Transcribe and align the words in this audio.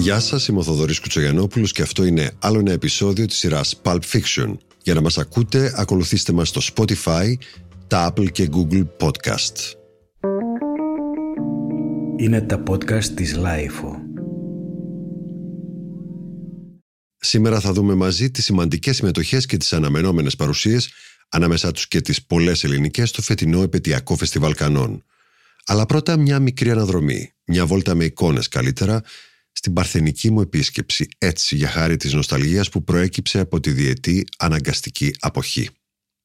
Γεια 0.00 0.20
σας, 0.20 0.48
είμαι 0.48 0.58
ο 0.58 0.62
Θοδωρής 0.62 1.00
Κουτσογιανόπουλος 1.00 1.72
και 1.72 1.82
αυτό 1.82 2.04
είναι 2.04 2.30
άλλο 2.38 2.58
ένα 2.58 2.72
επεισόδιο 2.72 3.26
της 3.26 3.36
σειράς 3.36 3.80
Pulp 3.84 4.00
Fiction. 4.12 4.56
Για 4.82 4.94
να 4.94 5.00
μας 5.00 5.18
ακούτε, 5.18 5.72
ακολουθήστε 5.76 6.32
μας 6.32 6.48
στο 6.48 6.60
Spotify, 6.74 7.34
τα 7.86 8.12
Apple 8.12 8.30
και 8.32 8.48
Google 8.52 8.86
Podcast. 9.00 9.72
Είναι 12.16 12.40
τα 12.40 12.62
podcast 12.70 13.04
της 13.04 13.36
Lifeo. 13.36 13.94
Σήμερα 17.16 17.60
θα 17.60 17.72
δούμε 17.72 17.94
μαζί 17.94 18.30
τις 18.30 18.44
σημαντικές 18.44 18.96
συμμετοχές 18.96 19.46
και 19.46 19.56
τις 19.56 19.72
αναμενόμενες 19.72 20.36
παρουσίες 20.36 20.90
ανάμεσά 21.28 21.72
τους 21.72 21.88
και 21.88 22.00
τις 22.00 22.22
πολλές 22.22 22.64
ελληνικές 22.64 23.08
στο 23.08 23.22
φετινό 23.22 23.62
επαιτειακό 23.62 24.16
φεστιβάλ 24.16 24.54
Κανών. 24.54 25.04
Αλλά 25.66 25.86
πρώτα 25.86 26.16
μια 26.16 26.38
μικρή 26.38 26.70
αναδρομή, 26.70 27.32
μια 27.46 27.66
βόλτα 27.66 27.94
με 27.94 28.04
εικόνες 28.04 28.48
καλύτερα, 28.48 29.02
στην 29.60 29.72
παρθενική 29.72 30.30
μου 30.30 30.40
επίσκεψη, 30.40 31.08
έτσι 31.18 31.56
για 31.56 31.68
χάρη 31.68 31.96
της 31.96 32.12
νοσταλγίας 32.12 32.68
που 32.68 32.84
προέκυψε 32.84 33.38
από 33.38 33.60
τη 33.60 33.70
διετή 33.70 34.24
αναγκαστική 34.38 35.14
αποχή. 35.20 35.68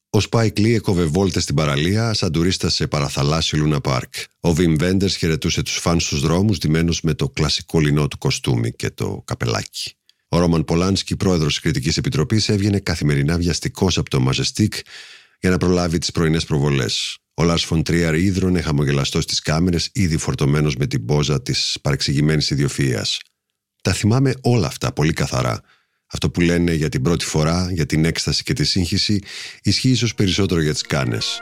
Ο 0.10 0.20
Σπάικ 0.20 0.58
Λι 0.58 0.74
έκοβε 0.74 1.04
βόλτες 1.04 1.40
στην 1.40 1.56
παραλία 1.56 2.14
σαν 2.14 2.32
τουρίστας 2.32 2.74
σε 2.74 2.88
παραθαλάσσιο 2.88 3.58
Λούνα 3.58 3.82
Παρκ. 3.82 4.14
Ο 4.40 4.54
Βιμ 4.54 4.76
Βέντερ 4.76 5.10
χαιρετούσε 5.10 5.62
τους 5.62 5.78
φαν 5.78 6.00
στους 6.00 6.22
δρόμους 6.22 6.58
ντυμένος 6.58 7.02
με 7.02 7.14
το 7.14 7.30
κλασικό 7.30 7.80
λινό 7.80 8.08
του 8.08 8.18
κοστούμι 8.18 8.72
και 8.72 8.90
το 8.90 9.24
καπελάκι. 9.26 9.94
Ο 10.28 10.40
Ρόμαν 10.40 10.64
Πολάνσκι, 10.64 11.16
πρόεδρος 11.16 11.54
της 11.54 11.62
Κριτικής 11.62 11.98
Επιτροπής, 11.98 12.50
έβγαινε 12.50 12.80
καθημερινά 12.80 13.38
βιαστικός 13.38 13.98
από 13.98 14.10
το 14.10 14.20
Μαζεστίκ 14.20 14.74
για 15.40 15.50
να 15.50 15.58
προλάβει 15.58 15.98
τις 15.98 16.12
πρωινές 16.12 16.46
προβολές. 16.46 17.18
Ο 17.38 17.44
Λάρ 17.44 17.60
Φοντρίαρ 17.60 18.16
ίδρωνε 18.16 18.62
χαμογελαστός 18.62 19.24
στις 19.24 19.40
κάμερες, 19.40 19.90
ήδη 19.94 20.18
φορτωμένος 20.18 20.76
με 20.76 20.88
την 20.88 21.06
πόζα 21.06 21.42
της 21.42 21.78
παρεξηγημένης 21.82 22.50
ιδιοφυα. 22.50 23.06
Τα 23.82 23.94
θυμάμαι 23.94 24.34
όλα 24.42 24.68
αυτά 24.68 24.94
πολύ 24.94 25.14
καθαρά. 25.14 25.62
Αυτό 26.06 26.30
που 26.30 26.42
λένε 26.42 26.74
για 26.74 26.90
την 26.90 27.02
πρώτη 27.02 27.26
φορά, 27.26 27.70
για 27.72 27.86
την 27.86 28.06
έκσταση 28.06 28.44
και 28.44 28.54
τη 28.54 28.64
σύγχυση, 28.64 29.20
ισχύει 29.64 29.90
ίσως 29.90 30.16
περισσότερο 30.16 30.62
για 30.62 30.74
τις 30.74 30.82
κάνες. 30.82 31.42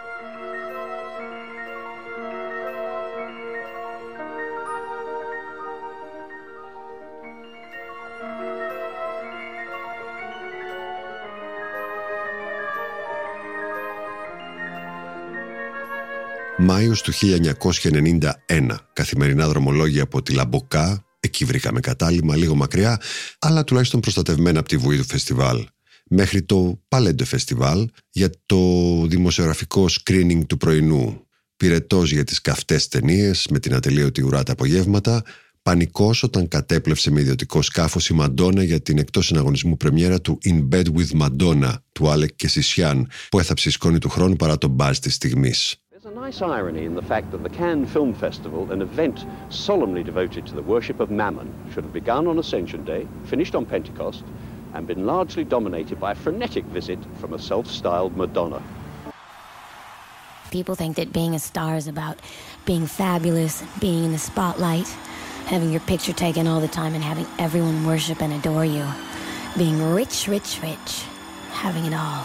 Μάιος 16.58 17.02
του 17.02 17.12
1991, 17.14 18.76
καθημερινά 18.94 19.48
δρομολόγια 19.48 20.04
από 20.04 20.22
τη 20.22 20.34
Λα 20.34 20.52
Μποκά, 20.52 21.06
εκεί 21.20 21.46
βρήκαμε 21.46 21.80
κατάλυμα 21.80 22.36
λίγο 22.36 22.56
μακριά, 22.56 23.02
αλλά 23.40 23.64
τουλάχιστον 23.64 24.00
προστατευμένα 24.00 24.60
από 24.60 24.70
τη 24.70 24.78
βουή 24.78 24.98
του 24.98 25.06
φεστιβάλ. 25.06 25.68
Μέχρι 26.10 26.42
το 26.42 26.82
Palais 26.88 27.13
des 27.13 27.26
Festivals 27.26 27.90
για 28.10 28.30
το 28.46 28.58
δημοσιογραφικό 29.08 29.86
screening 29.90 30.42
του 30.48 30.58
πρωινού. 30.58 31.28
Πυρετός 31.58 32.12
για 32.12 32.24
τις 32.24 32.42
καυτές 32.42 32.88
ταινίες 32.88 33.48
με 33.50 33.60
την 33.60 33.74
ατελείωτη 33.74 34.22
ουρά 34.22 34.44
τα 34.44 34.52
απογεύματα, 34.52 35.24
πανικός 35.62 36.24
όταν 36.24 36.48
κατέπλευσε 36.48 37.12
με 37.12 37.22
ιδιωτικό 37.22 37.62
σκάφος 37.62 38.10
η 38.10 38.14
Μαντόνα 38.14 38.64
για 38.64 38.82
την 38.82 38.98
εκτός 38.98 39.26
συναγωνισμού 39.26 39.78
πρεμιέρα 39.78 40.22
του 40.22 40.38
In 40.46 40.68
Bed 40.72 40.86
with 40.86 41.22
Madonna 41.22 41.74
του 41.92 42.10
Άλεκ 42.10 42.36
Κεσισιάν 42.36 43.10
που 43.30 43.40
έθαψε 43.40 43.70
η 43.70 43.72
σκόνη 43.72 43.98
του 43.98 44.10
χρόνου 44.10 44.36
παρά 44.36 44.58
το 44.58 44.70
buzz 44.70 44.98
της 44.98 45.14
στιγμής. 45.14 45.83
A 46.14 46.16
nice 46.16 46.44
irony 46.44 46.86
in 46.86 46.94
the 46.94 47.02
fact 47.02 47.32
that 47.32 47.42
the 47.42 47.50
Cannes 47.50 47.88
Film 47.88 48.14
Festival, 48.14 48.72
an 48.72 48.84
event 48.84 49.26
solemnly 49.50 50.04
devoted 50.04 50.46
to 50.46 50.54
the 50.54 50.62
worship 50.62 51.00
of 51.00 51.10
Mammon, 51.10 51.52
should 51.74 51.86
have 51.86 51.92
begun 51.92 52.28
on 52.28 52.38
Ascension 52.38 52.86
Day, 52.86 53.08
finished 53.24 53.56
on 53.56 53.66
Pentecost, 53.66 54.24
and 54.76 54.86
been 54.86 55.08
largely 55.08 55.44
dominated 55.44 56.00
by 56.00 56.12
a 56.12 56.16
frenetic 56.16 56.66
visit 56.66 57.00
from 57.16 57.34
a 57.34 57.40
self-styled 57.40 58.16
Madonna. 58.16 58.62
People 60.52 60.76
think 60.76 60.98
that 60.98 61.12
being 61.12 61.34
a 61.34 61.40
star 61.40 61.78
is 61.78 61.88
about 61.88 62.20
being 62.64 62.86
fabulous, 62.86 63.64
being 63.80 64.04
in 64.04 64.12
the 64.12 64.20
spotlight, 64.20 64.88
having 65.48 65.72
your 65.72 65.82
picture 65.82 66.14
taken 66.14 66.46
all 66.46 66.62
the 66.62 66.68
time 66.68 66.94
and 66.94 67.04
having 67.04 67.26
everyone 67.40 67.88
worship 67.88 68.22
and 68.22 68.34
adore 68.34 68.66
you. 68.66 68.86
Being 69.58 69.82
rich, 69.96 70.28
rich, 70.28 70.60
rich. 70.62 71.06
Having 71.50 71.86
it 71.86 71.96
all. 71.96 72.24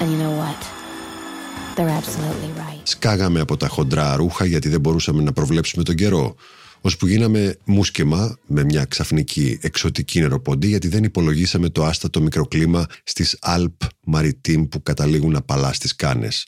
And 0.00 0.12
you 0.12 0.18
know 0.18 0.36
what? 0.36 0.75
They're 1.76 2.00
absolutely 2.00 2.58
right. 2.58 2.80
Σκάγαμε 2.82 3.40
από 3.40 3.56
τα 3.56 3.68
χοντρά 3.68 4.16
ρούχα 4.16 4.44
γιατί 4.44 4.68
δεν 4.68 4.80
μπορούσαμε 4.80 5.22
να 5.22 5.32
προβλέψουμε 5.32 5.82
τον 5.82 5.94
καιρό. 5.94 6.34
Ώσπου 6.80 7.06
γίναμε 7.06 7.56
μουσκεμα 7.64 8.38
με 8.46 8.64
μια 8.64 8.84
ξαφνική 8.84 9.58
εξωτική 9.62 10.20
νεροποντή 10.20 10.66
γιατί 10.66 10.88
δεν 10.88 11.04
υπολογίσαμε 11.04 11.68
το 11.68 11.84
άστατο 11.84 12.20
μικροκλίμα 12.20 12.86
στις 13.04 13.36
Αλπ 13.40 13.80
Μαριτίμ 14.04 14.64
που 14.68 14.82
καταλήγουν 14.82 15.36
απαλά 15.36 15.72
στις 15.72 15.96
κάνες. 15.96 16.46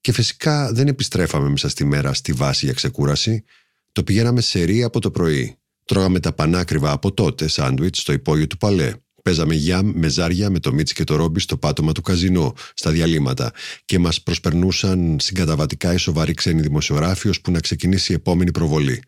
Και 0.00 0.12
φυσικά 0.12 0.72
δεν 0.72 0.88
επιστρέφαμε 0.88 1.48
μέσα 1.48 1.68
στη 1.68 1.84
μέρα 1.84 2.12
στη 2.12 2.32
βάση 2.32 2.64
για 2.64 2.74
ξεκούραση. 2.74 3.44
Το 3.92 4.02
πηγαίναμε 4.02 4.40
σε 4.40 4.62
ρί 4.62 4.82
από 4.82 5.00
το 5.00 5.10
πρωί. 5.10 5.56
Τρώγαμε 5.84 6.20
τα 6.20 6.32
πανάκριβα 6.32 6.90
από 6.90 7.12
τότε 7.12 7.48
σάντουιτς 7.48 7.98
στο 7.98 8.12
υπόγειο 8.12 8.46
του 8.46 8.56
Παλέ. 8.56 8.92
Παίζαμε 9.22 9.54
γιάμ 9.54 9.92
με 9.94 10.08
ζάρια 10.08 10.50
με 10.50 10.58
το 10.58 10.72
Μίτσι 10.72 10.94
και 10.94 11.04
το 11.04 11.16
Ρόμπι 11.16 11.40
στο 11.40 11.56
πάτωμα 11.56 11.92
του 11.92 12.02
καζινό, 12.02 12.54
στα 12.74 12.90
διαλύματα, 12.90 13.52
και 13.84 13.98
μας 13.98 14.22
προσπερνούσαν 14.22 15.16
συγκαταβατικά 15.20 15.92
οι 15.92 15.96
σοβαροί 15.96 16.34
ξένοι 16.34 16.60
δημοσιογράφοι 16.60 17.28
ώσπου 17.28 17.50
να 17.50 17.60
ξεκινήσει 17.60 18.12
η 18.12 18.14
επόμενη 18.14 18.50
προβολή. 18.50 19.02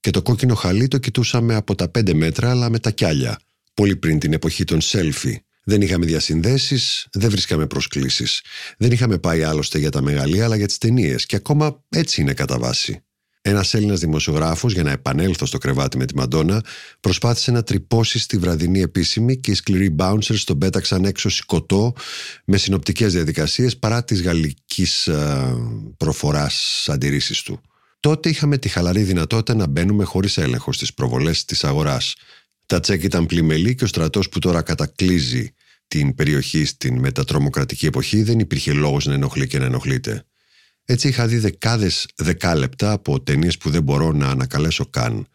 Και 0.00 0.10
το 0.10 0.22
κόκκινο 0.22 0.54
χαλί 0.54 0.88
το 0.88 0.98
κοιτούσαμε 0.98 1.54
από 1.54 1.74
τα 1.74 1.88
πέντε 1.88 2.14
μέτρα, 2.14 2.50
αλλά 2.50 2.70
με 2.70 2.78
τα 2.78 2.90
κιάλια. 2.90 3.38
Πολύ 3.74 3.96
πριν 3.96 4.18
την 4.18 4.32
εποχή 4.32 4.64
των 4.64 4.80
σέλφι. 4.80 5.42
Δεν 5.64 5.80
είχαμε 5.80 6.06
διασυνδέσεις, 6.06 7.06
δεν 7.12 7.30
βρίσκαμε 7.30 7.66
προσκλήσεις. 7.66 8.42
Δεν 8.78 8.92
είχαμε 8.92 9.18
πάει 9.18 9.42
άλλωστε 9.42 9.78
για 9.78 9.90
τα 9.90 10.02
μεγαλεία, 10.02 10.44
αλλά 10.44 10.56
για 10.56 10.66
τις 10.66 10.78
ταινίες, 10.78 11.26
και 11.26 11.36
ακόμα 11.36 11.84
έτσι 11.88 12.20
είναι 12.20 12.34
κατά 12.34 12.58
βάση. 12.58 13.04
Ένας 13.46 13.74
Έλληνας 13.74 14.00
δημοσιογράφος, 14.00 14.72
για 14.72 14.82
να 14.82 14.90
επανέλθω 14.90 15.46
στο 15.46 15.58
κρεβάτι 15.58 15.96
με 15.96 16.04
τη 16.04 16.16
Μαντόνα, 16.16 16.64
προσπάθησε 17.00 17.50
να 17.50 17.62
τρυπώσει 17.62 18.18
στη 18.18 18.36
βραδινή 18.36 18.80
επίσημη 18.80 19.36
και 19.36 19.50
οι 19.50 19.54
σκληροί 19.54 19.94
bouncers 19.98 20.38
τον 20.44 20.58
πέταξαν 20.58 21.04
έξω 21.04 21.28
σηκωτό 21.28 21.92
με 22.44 22.56
συνοπτικές 22.56 23.12
διαδικασίες 23.12 23.76
παρά 23.76 24.04
της 24.04 24.22
γαλλικής 24.22 25.08
προφοράς 25.96 26.84
αντιρρήσεις 26.88 27.42
του. 27.42 27.60
Τότε 28.00 28.28
είχαμε 28.28 28.58
τη 28.58 28.68
χαλαρή 28.68 29.02
δυνατότητα 29.02 29.54
να 29.54 29.66
μπαίνουμε 29.66 30.04
χωρίς 30.04 30.38
έλεγχο 30.38 30.72
στις 30.72 30.94
προβολές 30.94 31.44
της 31.44 31.64
αγοράς. 31.64 32.14
Τα 32.66 32.80
τσέκ 32.80 33.02
ήταν 33.02 33.26
πλημελή 33.26 33.74
και 33.74 33.84
ο 33.84 33.86
στρατός 33.86 34.28
που 34.28 34.38
τώρα 34.38 34.62
κατακλείζει 34.62 35.54
την 35.88 36.14
περιοχή 36.14 36.64
στην 36.64 36.98
μετατρομοκρατική 36.98 37.86
εποχή 37.86 38.22
δεν 38.22 38.38
υπήρχε 38.38 38.72
λόγος 38.72 39.04
να 39.06 39.14
ενοχλεί 39.14 39.46
και 39.46 39.58
να 39.58 39.64
ενοχλείται. 39.64 40.24
Έτσι 40.84 41.08
είχα 41.08 41.26
δει 41.26 41.38
δεκάδες 41.38 42.06
δεκάλεπτα 42.16 42.92
από 42.92 43.22
ταινίες 43.22 43.58
που 43.58 43.70
δεν 43.70 43.82
μπορώ 43.82 44.12
να 44.12 44.28
ανακαλέσω 44.28 44.86
καν. 44.86 45.26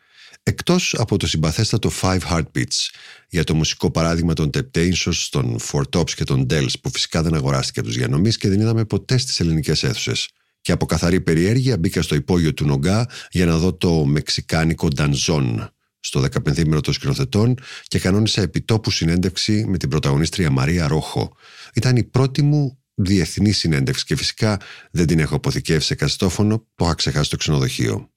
Εκτός 0.43 0.95
από 0.97 1.17
το 1.17 1.27
συμπαθέστατο 1.27 1.91
Five 2.01 2.19
Heartbeats 2.19 2.89
για 3.29 3.43
το 3.43 3.55
μουσικό 3.55 3.91
παράδειγμα 3.91 4.33
των 4.33 4.49
Temptations, 4.53 5.27
των 5.29 5.59
Four 5.71 5.83
Tops 5.95 6.11
και 6.11 6.23
των 6.23 6.45
Dells 6.49 6.73
που 6.81 6.89
φυσικά 6.89 7.21
δεν 7.21 7.33
αγοράστηκε 7.33 7.79
από 7.79 7.87
τους 7.87 7.97
διανομής 7.97 8.37
και 8.37 8.49
δεν 8.49 8.59
είδαμε 8.59 8.85
ποτέ 8.85 9.17
στις 9.17 9.39
ελληνικές 9.39 9.83
αίθουσες. 9.83 10.29
Και 10.61 10.71
από 10.71 10.85
καθαρή 10.85 11.21
περιέργεια 11.21 11.77
μπήκα 11.77 12.01
στο 12.01 12.15
υπόγειο 12.15 12.53
του 12.53 12.65
Νογκά 12.65 13.09
για 13.31 13.45
να 13.45 13.57
δω 13.57 13.73
το 13.73 14.05
μεξικάνικο 14.05 14.87
Ντανζόν 14.87 15.69
στο 15.99 16.21
15 16.21 16.81
των 16.81 16.93
σκηνοθετών 16.93 17.55
και 17.87 17.99
κανόνισα 17.99 18.41
επιτόπου 18.41 18.91
συνέντευξη 18.91 19.65
με 19.67 19.77
την 19.77 19.89
πρωταγωνίστρια 19.89 20.49
Μαρία 20.49 20.87
Ρόχο. 20.87 21.35
Ήταν 21.73 21.95
η 21.95 22.03
πρώτη 22.03 22.41
μου 22.41 22.78
διεθνή 23.03 23.51
συνέντευξη 23.51 24.05
και 24.05 24.15
φυσικά 24.15 24.57
δεν 24.91 25.07
την 25.07 25.19
έχω 25.19 25.35
αποθηκεύσει 25.35 25.87
σε 25.87 25.95
καστόφωνο, 25.95 26.57
το 26.75 26.85
είχα 26.85 26.93
ξεχάσει 26.93 27.25
στο 27.25 27.37
ξενοδοχείο. 27.37 28.09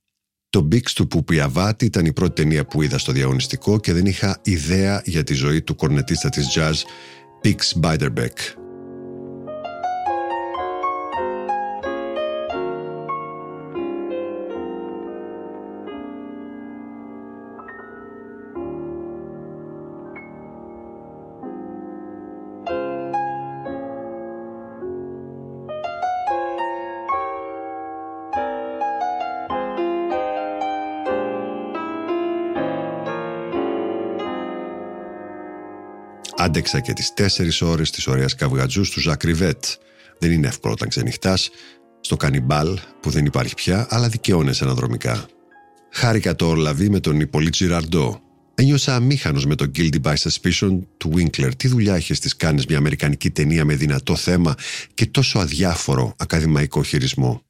Το 0.51 0.69
Bix 0.73 0.83
του 0.83 1.07
Πουπιαβάτη 1.07 1.85
ήταν 1.85 2.07
η 2.07 2.13
πρώτη 2.13 2.43
ταινία 2.43 2.65
που 2.65 2.83
είδα 2.83 2.99
στο 2.99 3.13
διαγωνιστικό 3.13 3.81
και 3.81 3.93
δεν 3.93 4.07
είχα 4.07 4.41
ιδέα 4.45 5.03
για 5.05 5.25
τη 5.25 5.35
ζωή 5.35 5.63
του 5.63 5.75
κορνετίστα 5.75 6.29
της 6.29 6.47
jazz 6.57 6.75
Bix 7.45 7.81
Biderbeck. 7.83 8.62
Άντεξα 36.43 36.81
και 36.81 36.93
τις 36.93 37.15
τέσσερις 37.15 37.61
ώρες 37.63 37.91
της 37.91 38.07
ωραίας 38.07 38.35
καυγατζούς 38.35 38.91
του 38.91 39.01
Ζακριβέτ. 39.01 39.65
Δεν 40.19 40.33
είναι 40.33 40.47
εύκολο 40.47 40.73
όταν 40.73 40.89
ξενυχτάς. 40.89 41.51
Στο 42.01 42.17
κανιμπάλ 42.17 42.79
που 43.01 43.11
δεν 43.11 43.25
υπάρχει 43.25 43.55
πια, 43.55 43.87
αλλά 43.91 44.09
δικαιώνεσαι 44.09 44.65
αναδρομικά. 44.65 45.27
Χάρηκα 45.93 46.37
το 46.37 46.47
Ορλαβή 46.47 46.91
με 46.91 47.01
τον 47.01 47.21
Ιππολίτ 47.21 47.53
Τζιραρντό. 47.53 48.21
Ένιωσα 48.55 48.95
αμήχανος 48.95 49.47
με 49.47 49.55
το 49.55 49.71
Guilty 49.77 50.01
by 50.03 50.15
Suspicion 50.15 50.79
του 50.97 51.13
Winkler. 51.17 51.51
Τι 51.57 51.69
δουλειά 51.69 51.97
είχες 51.97 52.17
στις 52.17 52.37
κάνες 52.37 52.67
μια 52.67 52.79
αμερικανική 52.79 53.31
ταινία 53.31 53.65
με 53.65 53.75
δυνατό 53.75 54.17
θέμα 54.17 54.55
και 54.95 55.07
τόσο 55.07 55.39
αδιάφορο 55.39 56.15
ακαδημαϊκό 56.19 56.83
χειρισμό. 56.83 57.43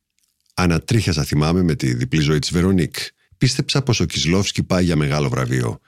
Ανατρίχιασα, 0.54 1.24
θυμάμαι, 1.24 1.62
με 1.62 1.74
τη 1.74 1.94
διπλή 1.94 2.20
ζωή 2.20 2.38
της 2.38 2.52
Βερονίκ. 2.52 2.94
Πίστεψα 3.38 3.82
πως 3.82 4.00
ο 4.00 4.04
Κισλόφσκι 4.04 4.62
πάει 4.62 4.84
για 4.84 4.96
μεγάλο 4.96 5.28
βραβείο. 5.28 5.80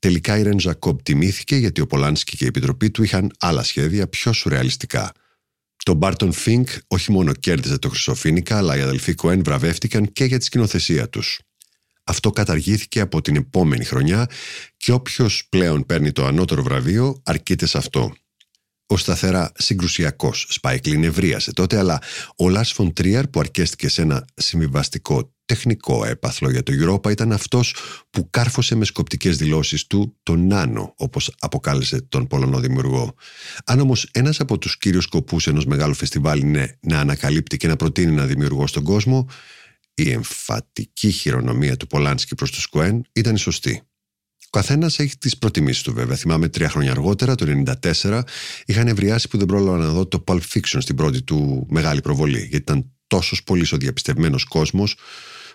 Τελικά 0.00 0.38
η 0.38 0.42
Ιρέν 0.42 0.60
Ζακόμπ 0.60 1.02
τιμήθηκε 1.02 1.56
γιατί 1.56 1.80
ο 1.80 1.86
Πολάνσκι 1.86 2.36
και 2.36 2.44
η 2.44 2.46
επιτροπή 2.46 2.90
του 2.90 3.02
είχαν 3.02 3.30
άλλα 3.38 3.62
σχέδια 3.62 4.08
πιο 4.08 4.32
σουρεαλιστικά. 4.32 5.12
Το 5.84 5.94
Barton 5.94 6.32
Fink 6.32 6.68
όχι 6.86 7.12
μόνο 7.12 7.32
κέρδιζε 7.32 7.78
το 7.78 7.88
Χρυσό 7.88 8.15
Φοίνικα, 8.15 8.56
αλλά 8.56 8.76
οι 8.76 8.80
αδελφοί 8.80 9.14
Κοέν 9.14 9.42
βραβεύτηκαν 9.44 10.12
και 10.12 10.24
για 10.24 10.38
τη 10.38 10.44
σκηνοθεσία 10.44 11.08
τους. 11.08 11.40
Αυτό 12.04 12.30
καταργήθηκε 12.30 13.00
από 13.00 13.20
την 13.20 13.36
επόμενη 13.36 13.84
χρονιά 13.84 14.26
και 14.76 14.92
όποιος 14.92 15.46
πλέον 15.48 15.86
παίρνει 15.86 16.12
το 16.12 16.26
ανώτερο 16.26 16.62
βραβείο 16.62 17.22
αρκείται 17.24 17.66
σε 17.66 17.78
αυτό. 17.78 18.14
Ο 18.86 18.96
σταθερά 18.96 19.52
συγκρουσιακός 19.56 20.46
Σπάικ 20.48 20.84
Λι 20.84 20.98
νευρίασε 20.98 21.52
τότε, 21.52 21.78
αλλά 21.78 22.02
ο 22.36 22.48
Λαρς 22.48 22.66
Φον 22.66 22.94
Τρίερ 22.94 23.28
που 23.28 23.40
αρκέστηκε 23.40 23.88
σε 23.88 24.02
ένα 24.02 24.24
συμβιβαστικό 24.34 25.34
τεχνικό 25.50 26.04
έπαθλο 26.04 26.50
για 26.50 26.62
το 26.62 26.72
Europa 26.80 27.10
ήταν 27.10 27.32
αυτός 27.32 27.74
που 28.10 28.30
κάρφωσε 28.30 28.74
με 28.74 28.84
σκοπτικές 28.84 29.36
δηλώσεις 29.36 29.86
του 29.86 30.18
τον 30.22 30.46
Νάνο, 30.46 30.94
όπως 30.96 31.34
αποκάλεσε 31.38 32.00
τον 32.00 32.26
Πολωνό 32.26 32.60
δημιουργό. 32.60 33.14
Αν 33.64 33.80
όμως 33.80 34.08
ένας 34.12 34.40
από 34.40 34.58
τους 34.58 34.78
κύριους 34.78 35.04
σκοπούς 35.04 35.46
ενός 35.46 35.66
μεγάλου 35.66 35.94
φεστιβάλ 35.94 36.40
είναι 36.40 36.78
να 36.80 36.98
ανακαλύπτει 36.98 37.56
και 37.56 37.66
να 37.66 37.76
προτείνει 37.76 38.12
ένα 38.12 38.26
δημιουργό 38.26 38.66
στον 38.66 38.82
κόσμο, 38.82 39.28
η 39.94 40.10
εμφατική 40.10 41.10
χειρονομία 41.10 41.76
του 41.76 41.86
Πολάνσκι 41.86 42.34
προς 42.34 42.50
τους 42.50 42.62
Σκουέν 42.62 43.02
ήταν 43.12 43.34
η 43.34 43.38
σωστή. 43.38 43.82
Ο 44.46 44.58
καθένας 44.58 44.98
έχει 44.98 45.18
τις 45.18 45.38
προτιμήσεις 45.38 45.82
του, 45.82 45.94
βέβαια. 45.94 46.16
Θυμάμαι 46.16 46.48
τρία 46.48 46.68
χρόνια 46.68 46.90
αργότερα, 46.90 47.34
το 47.34 47.62
1994, 48.02 48.20
είχαν 48.64 48.88
ευριάσει 48.88 49.28
που 49.28 49.38
δεν 49.38 49.46
πρόλαβα 49.46 49.76
να 49.78 49.88
δω 49.88 50.06
το 50.06 50.24
Pulp 50.26 50.40
Fiction 50.52 50.78
στην 50.78 50.96
πρώτη 50.96 51.22
του 51.22 51.66
μεγάλη 51.70 52.00
προβολή, 52.00 52.38
γιατί 52.38 52.56
ήταν 52.56 52.90
τόσος 53.06 53.42
πολύς 53.42 53.72
ο 53.72 53.76
διαπιστευμένος 53.76 54.44
κόσμος 54.44 54.96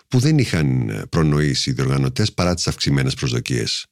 που 0.08 0.18
δεν 0.18 0.38
είχαν 0.38 0.90
προνοήσει 1.08 1.70
οι 1.70 1.72
διοργανωτές 1.72 2.32
παρά 2.32 2.54
τις 2.54 2.68
αυξημένες 2.68 3.14
προσδοκίες. 3.14 3.86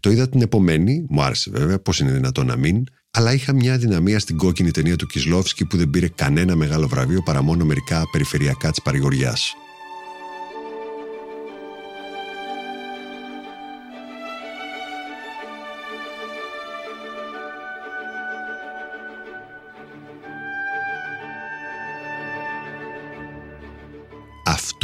Το 0.00 0.10
είδα 0.10 0.28
την 0.28 0.42
επομένη, 0.42 1.06
μου 1.08 1.22
άρεσε 1.22 1.50
βέβαια, 1.50 1.78
πώς 1.78 2.00
είναι 2.00 2.12
δυνατόν 2.12 2.46
να 2.46 2.56
μην, 2.56 2.84
αλλά 3.10 3.32
είχα 3.32 3.52
μια 3.52 3.78
δυναμία 3.78 4.18
στην 4.18 4.36
κόκκινη 4.36 4.70
ταινία 4.70 4.96
του 4.96 5.06
Κισλόφσκι 5.06 5.64
που 5.64 5.76
δεν 5.76 5.90
πήρε 5.90 6.08
κανένα 6.08 6.56
μεγάλο 6.56 6.88
βραβείο 6.88 7.22
παρά 7.22 7.42
μόνο 7.42 7.64
μερικά 7.64 8.04
περιφερειακά 8.12 8.70
της 8.70 8.82
παρηγοριάς. 8.82 9.54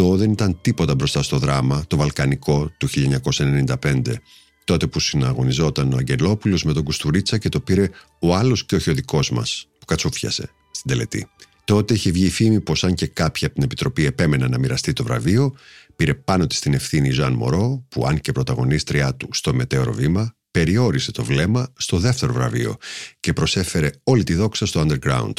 Αυτό 0.06 0.18
δεν 0.18 0.32
ήταν 0.32 0.58
τίποτα 0.60 0.94
μπροστά 0.94 1.22
στο 1.22 1.38
δράμα, 1.38 1.84
το 1.86 1.96
Βαλκανικό 1.96 2.70
του 2.78 2.88
1995, 3.82 4.02
τότε 4.64 4.86
που 4.86 5.00
συναγωνιζόταν 5.00 5.92
ο 5.92 5.96
Αγγελόπουλος 5.96 6.64
με 6.64 6.72
τον 6.72 6.82
Κουστουρίτσα 6.82 7.38
και 7.38 7.48
το 7.48 7.60
πήρε 7.60 7.90
ο 8.20 8.34
άλλος 8.34 8.64
και 8.64 8.74
όχι 8.74 8.90
ο 8.90 8.94
δικός 8.94 9.30
μας, 9.30 9.68
που 9.78 9.84
κατσούφιασε 9.84 10.50
στην 10.70 10.90
τελετή. 10.90 11.28
Τότε 11.64 11.94
είχε 11.94 12.10
βγει 12.10 12.24
η 12.24 12.30
φήμη 12.30 12.60
πως 12.60 12.84
αν 12.84 12.94
και 12.94 13.06
κάποιοι 13.06 13.46
από 13.46 13.54
την 13.54 13.64
Επιτροπή 13.64 14.04
επέμεναν 14.04 14.50
να 14.50 14.58
μοιραστεί 14.58 14.92
το 14.92 15.04
βραβείο, 15.04 15.54
πήρε 15.96 16.14
πάνω 16.14 16.46
της 16.46 16.60
την 16.60 16.74
ευθύνη 16.74 17.08
η 17.08 17.12
Ζαν 17.12 17.32
Μωρό, 17.32 17.84
που 17.88 18.06
αν 18.06 18.20
και 18.20 18.32
πρωταγωνίστριά 18.32 19.14
του 19.14 19.28
στο 19.32 19.54
μετέωρο 19.54 19.92
βήμα, 19.92 20.34
περιόρισε 20.50 21.12
το 21.12 21.24
βλέμμα 21.24 21.72
στο 21.76 21.98
δεύτερο 21.98 22.32
βραβείο 22.32 22.76
και 23.20 23.32
προσέφερε 23.32 23.90
όλη 24.02 24.24
τη 24.24 24.34
δόξα 24.34 24.66
στο 24.66 24.86
underground. 24.86 25.32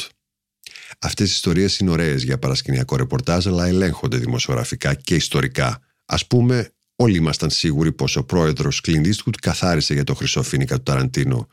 Αυτές 0.98 1.28
οι 1.28 1.32
ιστορίες 1.32 1.78
είναι 1.78 1.90
ωραίες 1.90 2.22
για 2.22 2.38
παρασκηνιακό 2.38 2.96
ρεπορτάζ, 2.96 3.46
αλλά 3.46 3.66
ελέγχονται 3.66 4.16
δημοσιογραφικά 4.16 4.94
και 4.94 5.14
ιστορικά. 5.14 5.80
Α 6.04 6.16
πούμε, 6.26 6.72
όλοι 6.96 7.16
ήμασταν 7.16 7.50
σίγουροι 7.50 7.92
πως 7.92 8.16
ο 8.16 8.24
πρόεδρος 8.24 8.80
Clint 8.86 9.06
Eastwood 9.06 9.34
καθάρισε 9.40 9.94
για 9.94 10.04
το 10.04 10.14
χρυσό 10.14 10.42
φίνικα 10.42 10.76
του 10.76 10.82
Ταραντίνο. 10.82 11.48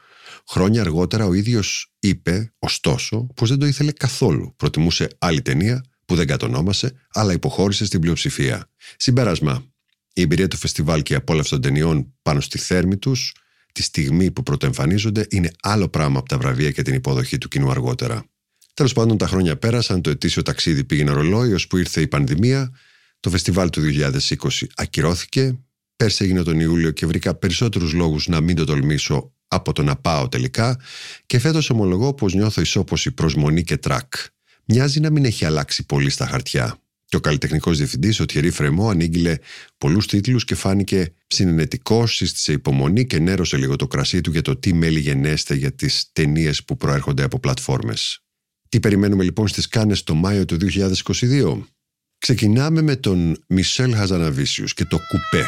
Χρόνια 0.48 0.82
αργότερα 0.82 1.26
ο 1.26 1.34
ίδιος 1.34 1.94
είπε, 2.00 2.54
ωστόσο, 2.60 3.28
πως 3.36 3.50
δεν 3.50 3.60
το 3.60 3.66
ήθελε 3.66 3.92
καθόλου. 3.92 4.54
Προτιμούσε 4.56 5.08
άλλη 5.18 5.42
ταινία 5.42 5.84
που 6.06 6.16
δεν 6.16 6.28
κατονόμασε, 6.28 6.94
αλλά 7.14 7.34
υποχώρησε 7.34 7.86
στην 7.86 8.00
πλειοψηφία. 8.00 8.70
Συμπέρασμα. 8.98 9.66
Η 10.14 10.22
εμπειρία 10.22 10.48
του 10.48 10.58
φεστιβάλ 10.58 11.02
και 11.02 11.14
η 11.14 11.16
απόλαυση 11.16 11.50
των 11.50 11.62
ταινιών 11.62 12.14
πάνω 12.22 12.40
στη 12.42 12.58
θέρμη 12.58 12.98
τους, 12.98 13.36
τη 13.72 13.84
στιγμή 13.84 14.32
που 14.32 14.44
πρωτοεμφανίζονται, 14.44 15.28
είναι 15.30 15.52
άλλο 15.62 15.90
πράγμα 15.90 16.20
από 16.20 16.30
τα 16.30 16.38
βραβεία 16.38 16.72
και 16.72 16.82
την 16.82 16.94
υποδοχή 16.94 17.38
του 17.38 17.48
κοινού 17.48 17.72
αργότερα. 17.72 18.26
Τέλος 18.76 18.94
πάντων, 18.94 19.18
τα 19.18 19.28
χρόνια 19.28 19.58
πέρασαν, 19.58 20.02
το 20.02 20.10
ετήσιο 20.10 20.42
ταξίδι 20.42 20.84
πήγαινε 20.84 21.12
ρολόι, 21.12 21.54
ώσπου 21.54 21.78
ήρθε 21.78 22.02
η 22.02 22.08
πανδημία. 22.08 22.72
Το 23.20 23.30
φεστιβάλ 23.30 23.70
του 23.70 23.82
2020 23.82 24.68
ακυρώθηκε. 24.76 25.60
Πέρσι 25.96 26.24
έγινε 26.24 26.44
τον 26.44 26.60
Ιούλιο 26.60 26.92
και 26.92 27.06
βρήκα 27.06 27.36
περισσότερους 27.36 27.94
λόγους 27.94 28.28
να 28.28 28.42
μην 28.42 28.56
το 28.56 28.66
τολμήσω 28.66 29.34
από 29.48 29.74
το 29.74 29.84
να 29.84 29.96
πάω 29.96 30.30
τελικά. 30.30 30.80
Και 31.26 31.40
φέτος 31.40 31.70
ομολογώ 31.70 32.14
πως 32.14 32.34
νιώθω 32.34 32.62
ισόποση 32.62 33.12
προσμονή 33.12 33.64
και 33.64 33.78
τρακ. 33.78 34.14
Μοιάζει 34.66 35.00
να 35.00 35.10
μην 35.10 35.26
έχει 35.26 35.46
αλλάξει 35.46 35.86
πολύ 35.86 36.10
στα 36.10 36.28
χαρτιά. 36.28 36.80
Και 37.06 37.16
ο 37.16 37.20
καλλιτεχνικός 37.20 37.78
διευθυντής, 37.78 38.20
ο 38.20 38.26
Τιερή 38.26 38.50
Φρεμό, 38.50 38.90
ανήγγειλε 38.90 39.38
πολλούς 39.78 40.08
τίτλους 40.08 40.46
και 40.46 40.56
φάνηκε 40.56 41.14
συνενετικός, 41.28 42.16
σύστησε 42.16 42.52
υπομονή 42.52 43.06
και 43.06 43.20
νέρωσε 43.20 43.58
λίγο 43.58 43.76
το 43.76 43.88
κρασί 43.88 44.22
του 44.22 44.32
για 44.32 44.42
το 44.42 44.56
τι 44.56 44.74
μέλη 44.74 45.00
γενέστε 45.00 45.56
για 45.56 45.72
τις 45.72 46.10
ταινίες 46.14 46.64
που 46.64 46.78
προέρχονται 46.78 47.24
από 47.24 47.40
πλατφόρμες. 47.40 48.25
Τι 48.76 48.82
περιμένουμε 48.82 49.24
λοιπόν 49.24 49.48
στις 49.48 49.68
Κάνες 49.68 50.04
το 50.04 50.14
Μάιο 50.14 50.46
του 50.46 50.58
2022. 50.62 51.62
Ξεκινάμε 52.18 52.82
με 52.82 52.96
τον 52.96 53.44
Μισελ 53.48 53.96
Χαζαναβίσιους 53.96 54.74
και 54.74 54.86
το 54.86 54.98
κουπέ. 54.98 55.48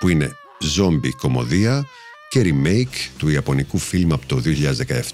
Που 0.00 0.08
είναι 0.08 0.30
ζόμπι 0.60 1.12
κομμωδία 1.12 1.84
και 2.28 2.42
remake 2.44 3.10
του 3.16 3.28
ιαπωνικού 3.28 3.78
φιλμ 3.78 4.12
από 4.12 4.26
το 4.26 4.42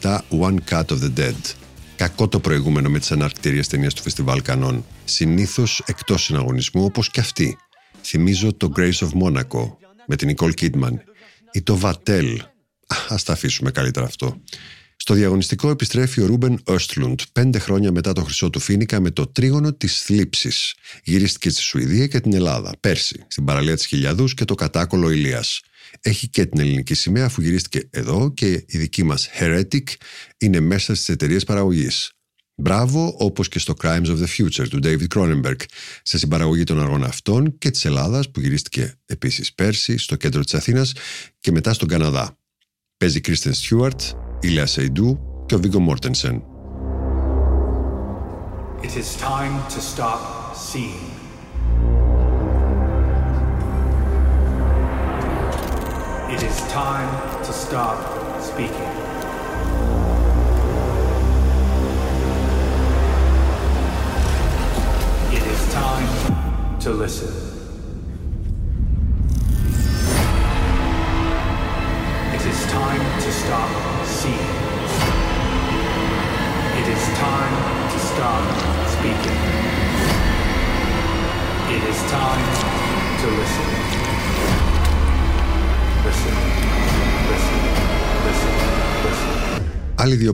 2017 0.01 0.19
One 0.41 0.57
Cut 0.71 0.85
of 0.85 0.99
the 1.03 1.19
Dead. 1.19 1.55
Κακό 1.97 2.29
το 2.29 2.41
προηγούμενο 2.41 2.89
με 2.89 2.99
τις 2.99 3.13
αναρκτήριες 3.13 3.69
ταινίες 3.69 3.95
του 3.95 4.03
Φεστιβάλ 4.03 4.43
Κανών. 4.43 4.85
Συνήθως 5.05 5.83
εκτός 5.87 6.23
συναγωνισμού 6.25 6.85
όπως 6.85 7.11
και 7.11 7.21
αυτή. 7.21 7.57
Θυμίζω 8.03 8.55
το 8.55 8.73
Grace 8.77 8.99
of 8.99 9.11
Monaco 9.23 9.86
με 10.07 10.17
την 10.17 10.27
Νικόλ 10.27 10.55
Κίτμαν 10.55 11.03
ή 11.53 11.63
το 11.63 11.77
Βατέλ. 11.77 12.43
Ας 13.09 13.23
τα 13.23 13.33
αφήσουμε 13.33 13.71
καλύτερα 13.71 14.07
αυτό. 14.07 14.41
Στο 14.97 15.15
διαγωνιστικό 15.15 15.71
επιστρέφει 15.71 16.21
ο 16.21 16.27
Ρούμπεν 16.27 16.63
Östlund 16.65 17.15
πέντε 17.33 17.59
χρόνια 17.59 17.93
μετά 17.93 18.13
το 18.13 18.23
χρυσό 18.23 18.51
του 18.51 18.61
Φίνικα 18.61 19.01
με 19.01 19.11
το 19.11 19.27
τρίγωνο 19.27 19.73
της 19.73 20.03
θλίψης. 20.03 20.75
Γυρίστηκε 21.05 21.51
στη 21.51 21.61
Σουηδία 21.61 22.07
και 22.07 22.21
την 22.21 22.35
Ελλάδα 22.35 22.73
πέρσι, 22.81 23.25
στην 23.29 23.45
παραλία 23.45 23.75
της 23.77 23.87
Χιλιαδούς 23.87 24.35
και 24.35 24.45
το 24.45 24.55
κατάκολο 24.55 25.11
Ηλίας. 25.11 25.61
Έχει 26.01 26.29
και 26.29 26.47
την 26.47 26.61
ελληνική 26.61 26.95
σημαία 26.95 27.25
αφού 27.25 27.43
γυρίστηκε 27.43 27.89
εδώ 27.91 28.33
και 28.35 28.65
η 28.67 28.79
δική 28.79 29.03
μας 29.03 29.29
Heretic 29.41 29.83
είναι 30.39 30.61
μέσα 30.61 30.95
στις 30.95 31.09
εταιρείες 31.09 31.45
παραγωγής. 31.45 32.16
Μπράβο, 32.59 33.15
όπως 33.19 33.49
και 33.49 33.59
στο 33.59 33.75
Crimes 33.83 34.07
of 34.07 34.19
the 34.19 34.27
Future 34.37 34.69
του 34.69 34.79
David 34.83 35.07
Cronenberg, 35.15 35.61
σε 36.03 36.19
συμπαραγωγή 36.19 36.65
των 36.65 36.81
αργών 36.81 37.05
αυτών 37.05 37.59
και 37.59 37.71
της 37.71 37.85
Ελλάδας, 37.85 38.31
που 38.31 38.41
γυρίστηκε 38.41 38.95
επίσης 39.07 39.55
πέρσι 39.55 39.99
στο 39.99 40.17
κέντρο 40.17 40.43
της 40.43 40.55
Αθήνας 40.55 40.93
και 41.41 41.51
μετά 41.51 41.73
στον 41.73 41.89
Καναδά. 41.89 42.39
Παίζει 42.97 43.21
Kristen 43.27 43.53
Stewart, 43.53 44.01
Ηλία 44.41 44.67
Σεϊντού 44.67 45.19
και 45.47 45.55
ο 45.55 45.59
Βίγκο 45.59 45.79
Μόρτενσεν. 45.79 46.43
It 48.83 48.95
is 49.03 49.11
time 49.33 49.57
to 49.75 49.81
stop 49.93 50.21
seeing. 50.71 51.07
It 56.35 56.43
is 56.51 56.57
time 56.83 57.11
to 57.47 57.53
stop 57.65 57.99
speaking. 58.51 58.96
Listen. 67.07 67.46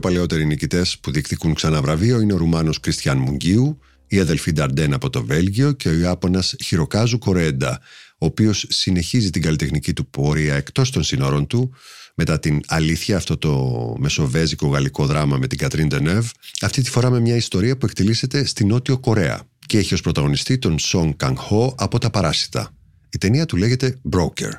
Παλαιότεροι 0.03 0.45
νικητές 0.45 0.97
που 0.99 1.11
διεκδικούν 1.11 1.53
ξανά 1.53 1.81
βραβείο 1.81 2.19
είναι 2.19 2.33
ο 2.33 2.37
Ρουμάνος 2.37 2.79
Κριστιαν 2.79 3.17
Μουγγίου 3.17 3.79
η 4.07 4.19
αδελφή 4.19 4.51
Νταρντέν 4.51 4.93
από 4.93 5.09
το 5.09 5.25
Βέλγιο 5.25 5.71
και 5.71 5.89
ο 5.89 5.93
Ιάπωνας 5.93 6.55
Χιροκάζου 6.63 7.17
Κορέντα, 7.17 7.79
ο 8.17 8.25
οποίος 8.25 8.65
συνεχίζει 8.69 9.29
την 9.29 9.41
καλλιτεχνική 9.41 9.93
του 9.93 10.07
πορεία 10.07 10.55
εκτός 10.55 10.91
των 10.91 11.03
σύνορων 11.03 11.47
του, 11.47 11.73
μετά 12.15 12.39
την 12.39 12.61
αλήθεια 12.67 13.15
αυτό 13.15 13.37
το 13.37 13.95
μεσοβέζικο 13.99 14.67
γαλλικό 14.67 15.05
δράμα 15.05 15.37
με 15.37 15.47
την 15.47 15.57
Κατρίν 15.57 15.87
Ντενεύ, 15.87 16.29
αυτή 16.61 16.81
τη 16.81 16.89
φορά 16.89 17.09
με 17.09 17.19
μια 17.19 17.35
ιστορία 17.35 17.77
που 17.77 17.85
εκτελήσεται 17.85 18.45
στη 18.45 18.65
Νότιο 18.65 18.97
Κορέα 18.97 19.41
και 19.65 19.77
έχει 19.77 19.93
ως 19.93 20.01
πρωταγωνιστή 20.01 20.57
τον 20.57 20.79
Σον 20.79 21.15
Καγχό 21.15 21.75
από 21.77 21.97
τα 21.97 22.09
Παράσιτα. 22.09 22.69
Η 23.09 23.17
ταινία 23.17 23.45
του 23.45 23.57
λέγεται 23.57 23.97
Broker. 24.15 24.51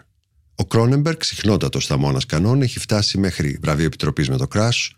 Ο 0.54 0.64
Κρόνεμπεργκ, 0.64 1.18
συχνότατος 1.20 1.84
στα 1.84 1.96
μόνα 1.96 2.20
κανόν, 2.28 2.62
έχει 2.62 2.78
φτάσει 2.78 3.18
μέχρι 3.18 3.58
βραβείο 3.62 3.86
επιτροπής 3.86 4.28
με 4.28 4.36
το 4.36 4.46
Crash. 4.54 4.90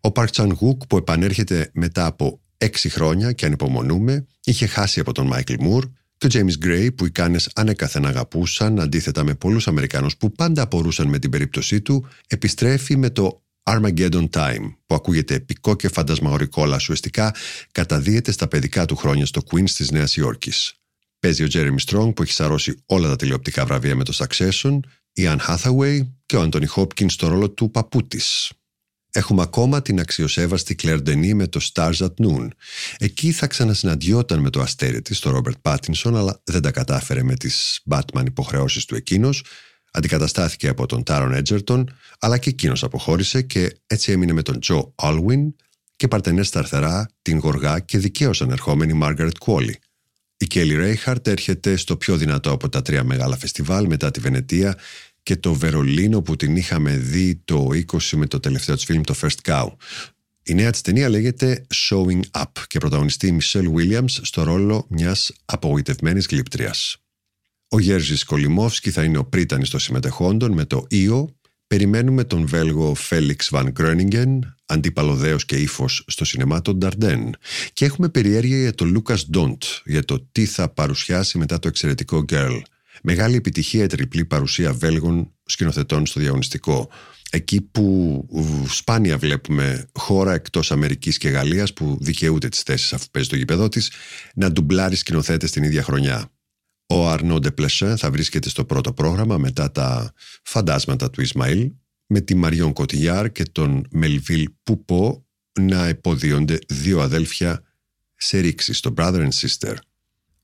Ο 0.00 0.10
Παρκ 0.12 0.30
Τσαν 0.30 0.52
Γουκ, 0.52 0.86
που 0.86 0.96
επανέρχεται 0.96 1.70
μετά 1.72 2.06
από 2.06 2.40
έξι 2.56 2.88
χρόνια 2.88 3.32
και 3.32 3.46
ανυπομονούμε, 3.46 4.26
είχε 4.44 4.66
χάσει 4.66 5.00
από 5.00 5.12
τον 5.12 5.26
Μάικλ 5.26 5.54
Μουρ. 5.60 5.84
Και 6.16 6.26
ο 6.26 6.30
James 6.32 6.66
Gray, 6.66 6.88
που 6.96 7.06
οι 7.06 7.10
κάνες 7.10 7.50
ανέκαθεν 7.54 8.06
αγαπούσαν, 8.06 8.80
αντίθετα 8.80 9.24
με 9.24 9.34
πολλούς 9.34 9.68
Αμερικάνου 9.68 10.08
που 10.18 10.32
πάντα 10.32 10.62
απορούσαν 10.62 11.08
με 11.08 11.18
την 11.18 11.30
περίπτωσή 11.30 11.80
του, 11.80 12.06
επιστρέφει 12.26 12.96
με 12.96 13.10
το 13.10 13.42
Armageddon 13.62 14.28
Time, 14.30 14.74
που 14.86 14.94
ακούγεται 14.94 15.34
επικό 15.34 15.76
και 15.76 15.88
φαντασμαωρικό, 15.88 16.62
αλλά 16.62 16.76
ουσιαστικά 16.76 17.34
καταδύεται 17.72 18.32
στα 18.32 18.48
παιδικά 18.48 18.84
του 18.84 18.96
χρόνια 18.96 19.26
στο 19.26 19.42
Queens 19.50 19.70
της 19.70 19.90
Νέας 19.90 20.16
Υόρκης. 20.16 20.74
Παίζει 21.18 21.44
ο 21.44 21.48
Jeremy 21.52 21.78
Strong 21.86 22.14
που 22.14 22.22
έχει 22.22 22.32
σαρώσει 22.32 22.82
όλα 22.86 23.08
τα 23.08 23.16
τηλεοπτικά 23.16 23.64
βραβεία 23.64 23.96
με 23.96 24.04
το 24.04 24.12
Succession, 24.16 24.78
η 25.12 25.22
Anne 25.26 25.38
Hathaway 25.48 26.00
και 26.26 26.36
ο 26.36 26.48
Anthony 26.52 26.66
Hopkins 26.76 27.10
στο 27.10 27.28
ρόλο 27.28 27.50
του 27.50 27.70
παππού 27.70 28.06
της. 28.06 28.52
Έχουμε 29.12 29.42
ακόμα 29.42 29.82
την 29.82 30.00
αξιοσέβαστη 30.00 30.76
Claire 30.82 31.02
Denis 31.06 31.32
με 31.34 31.46
το 31.46 31.60
Stars 31.72 31.96
at 31.96 32.26
Noon. 32.26 32.48
Εκεί 32.98 33.32
θα 33.32 33.46
ξανασυναντιόταν 33.46 34.40
με 34.40 34.50
το 34.50 34.60
αστέρι 34.60 35.02
της, 35.02 35.18
το 35.18 35.36
Robert 35.36 35.70
Pattinson, 35.70 36.14
αλλά 36.14 36.40
δεν 36.44 36.62
τα 36.62 36.70
κατάφερε 36.70 37.22
με 37.22 37.34
τις 37.34 37.80
Batman 37.90 38.24
υποχρεώσεις 38.26 38.84
του 38.84 38.94
εκείνος. 38.94 39.44
Αντικαταστάθηκε 39.92 40.68
από 40.68 40.86
τον 40.86 41.02
Taron 41.06 41.42
Edgerton, 41.42 41.84
αλλά 42.18 42.38
και 42.38 42.50
εκείνος 42.50 42.82
αποχώρησε 42.82 43.42
και 43.42 43.80
έτσι 43.86 44.12
έμεινε 44.12 44.32
με 44.32 44.42
τον 44.42 44.58
Joe 44.66 44.90
Alwyn 44.94 45.52
και 45.96 46.08
παρτενέ 46.08 46.42
στα 46.42 46.58
αριστερά 46.58 47.10
την 47.22 47.38
γοργά 47.38 47.80
και 47.80 47.98
δικαίω 47.98 48.30
ανερχόμενη 48.40 49.00
Margaret 49.02 49.30
Qualley. 49.44 49.72
Η 50.36 50.46
Kelly 50.54 50.94
Reichardt 51.04 51.26
έρχεται 51.26 51.76
στο 51.76 51.96
πιο 51.96 52.16
δυνατό 52.16 52.50
από 52.50 52.68
τα 52.68 52.82
τρία 52.82 53.04
μεγάλα 53.04 53.36
φεστιβάλ 53.36 53.86
μετά 53.86 54.10
τη 54.10 54.20
Βενετία 54.20 54.78
και 55.30 55.36
το 55.36 55.54
Βερολίνο 55.54 56.22
που 56.22 56.36
την 56.36 56.56
είχαμε 56.56 56.96
δει 56.96 57.40
το 57.44 57.68
20 57.92 57.98
με 58.16 58.26
το 58.26 58.40
τελευταίο 58.40 58.74
της 58.74 58.84
φιλμ 58.84 59.00
το 59.00 59.14
First 59.20 59.50
Cow. 59.50 59.66
Η 60.42 60.54
νέα 60.54 60.70
της 60.70 60.80
ταινία 60.80 61.08
λέγεται 61.08 61.66
Showing 61.74 62.20
Up 62.30 62.52
και 62.66 62.78
πρωταγωνιστεί 62.78 63.26
η 63.26 63.38
Michelle 63.40 63.72
Williams 63.74 64.10
στο 64.22 64.42
ρόλο 64.42 64.86
μιας 64.88 65.32
απογοητευμένης 65.44 66.26
γλύπτριας. 66.26 66.96
Ο 67.68 67.80
Γέρζης 67.80 68.24
Κολυμόφσκι 68.24 68.90
θα 68.90 69.04
είναι 69.04 69.18
ο 69.18 69.24
πρίτανης 69.24 69.70
των 69.70 69.80
συμμετεχόντων 69.80 70.52
με 70.52 70.64
το 70.64 70.86
«Ίο». 70.88 71.34
Περιμένουμε 71.66 72.24
τον 72.24 72.46
Βέλγο 72.46 72.94
Φέλιξ 72.94 73.48
Βαν 73.50 73.72
Κρόνιγκεν, 73.72 74.56
αντίπαλο 74.66 75.14
δέος 75.14 75.44
και 75.44 75.56
ύφος 75.56 76.04
στο 76.06 76.24
σινεμά 76.24 76.62
των 76.62 76.76
Νταρντέν. 76.78 77.34
Και 77.72 77.84
έχουμε 77.84 78.08
περιέργεια 78.08 78.58
για 78.58 78.74
τον 78.74 78.88
Λούκας 78.88 79.26
Ντόντ, 79.30 79.62
για 79.84 80.04
το 80.04 80.28
τι 80.32 80.46
θα 80.46 80.68
παρουσιάσει 80.68 81.38
μετά 81.38 81.58
το 81.58 81.68
εξαιρετικό 81.68 82.24
Girl. 82.28 82.60
Μεγάλη 83.02 83.36
επιτυχία 83.36 83.84
η 83.84 83.86
τριπλή 83.86 84.24
παρουσία 84.24 84.72
Βέλγων 84.72 85.32
σκηνοθετών 85.44 86.06
στο 86.06 86.20
διαγωνιστικό. 86.20 86.90
Εκεί 87.30 87.60
που 87.60 88.26
σπάνια 88.68 89.18
βλέπουμε 89.18 89.88
χώρα 89.92 90.32
εκτός 90.32 90.72
Αμερικής 90.72 91.18
και 91.18 91.28
Γαλλίας 91.28 91.72
που 91.72 91.98
δικαιούται 92.00 92.48
τις 92.48 92.62
θέσεις 92.62 92.92
αφού 92.92 93.06
παίζει 93.10 93.28
το 93.28 93.36
γήπεδό 93.36 93.68
της 93.68 93.90
να 94.34 94.52
ντουμπλάρει 94.52 94.96
σκηνοθέτες 94.96 95.50
την 95.50 95.62
ίδια 95.62 95.82
χρονιά. 95.82 96.30
Ο 96.86 97.08
Αρνό 97.08 97.38
Ντεπλεσέ 97.38 97.96
θα 97.96 98.10
βρίσκεται 98.10 98.48
στο 98.48 98.64
πρώτο 98.64 98.92
πρόγραμμα 98.92 99.38
μετά 99.38 99.70
τα 99.70 100.12
φαντάσματα 100.42 101.10
του 101.10 101.20
Ισμαήλ 101.20 101.72
με 102.06 102.20
τη 102.20 102.34
Μαριόν 102.34 102.72
Κωτιγιάρ 102.72 103.32
και 103.32 103.44
τον 103.52 103.86
Μελβίλ 103.90 104.50
Πουπό 104.62 105.26
να 105.60 105.88
υποδίονται 105.88 106.58
δύο 106.68 107.00
αδέλφια 107.00 107.62
σε 108.16 108.38
ρήξη 108.38 108.72
στο 108.72 108.94
Brother 108.96 109.28
and 109.28 109.48
Sister. 109.48 109.74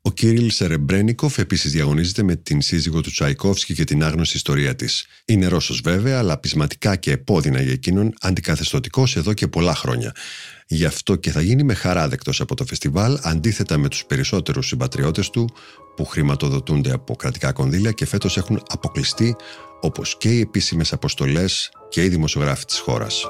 Ο 0.06 0.10
Κύριλ 0.10 0.50
Σερεμπρένικοφ 0.50 1.38
επίσης 1.38 1.72
διαγωνίζεται 1.72 2.22
με 2.22 2.36
την 2.36 2.60
σύζυγο 2.60 3.00
του 3.00 3.10
Τσαϊκόφσκι 3.10 3.74
και 3.74 3.84
την 3.84 4.04
άγνωστη 4.04 4.36
ιστορία 4.36 4.76
της. 4.76 5.06
Είναι 5.24 5.46
Ρώσος 5.46 5.80
βέβαια, 5.80 6.18
αλλά 6.18 6.38
πεισματικά 6.38 6.96
και 6.96 7.10
επώδυνα 7.10 7.62
για 7.62 7.72
εκείνον 7.72 8.12
αντικαθεστωτικός 8.20 9.16
εδώ 9.16 9.32
και 9.32 9.48
πολλά 9.48 9.74
χρόνια. 9.74 10.14
Γι' 10.66 10.84
αυτό 10.84 11.16
και 11.16 11.30
θα 11.30 11.40
γίνει 11.40 11.62
με 11.62 11.74
χαρά 11.74 12.08
δεκτός 12.08 12.40
από 12.40 12.54
το 12.54 12.64
φεστιβάλ, 12.64 13.18
αντίθετα 13.22 13.78
με 13.78 13.88
τους 13.88 14.04
περισσότερους 14.04 14.66
συμπατριώτες 14.66 15.30
του 15.30 15.48
που 15.96 16.04
χρηματοδοτούνται 16.04 16.92
από 16.92 17.16
κρατικά 17.16 17.52
κονδύλια 17.52 17.90
και 17.90 18.06
φέτος 18.06 18.36
έχουν 18.36 18.62
αποκλειστεί 18.68 19.36
όπως 19.80 20.16
και 20.18 20.28
οι 20.28 20.40
επίσημες 20.40 20.92
αποστολές 20.92 21.70
και 21.88 22.04
οι 22.04 22.08
δημοσιογράφοι 22.08 22.64
της 22.64 22.78
χώρας. 22.78 23.24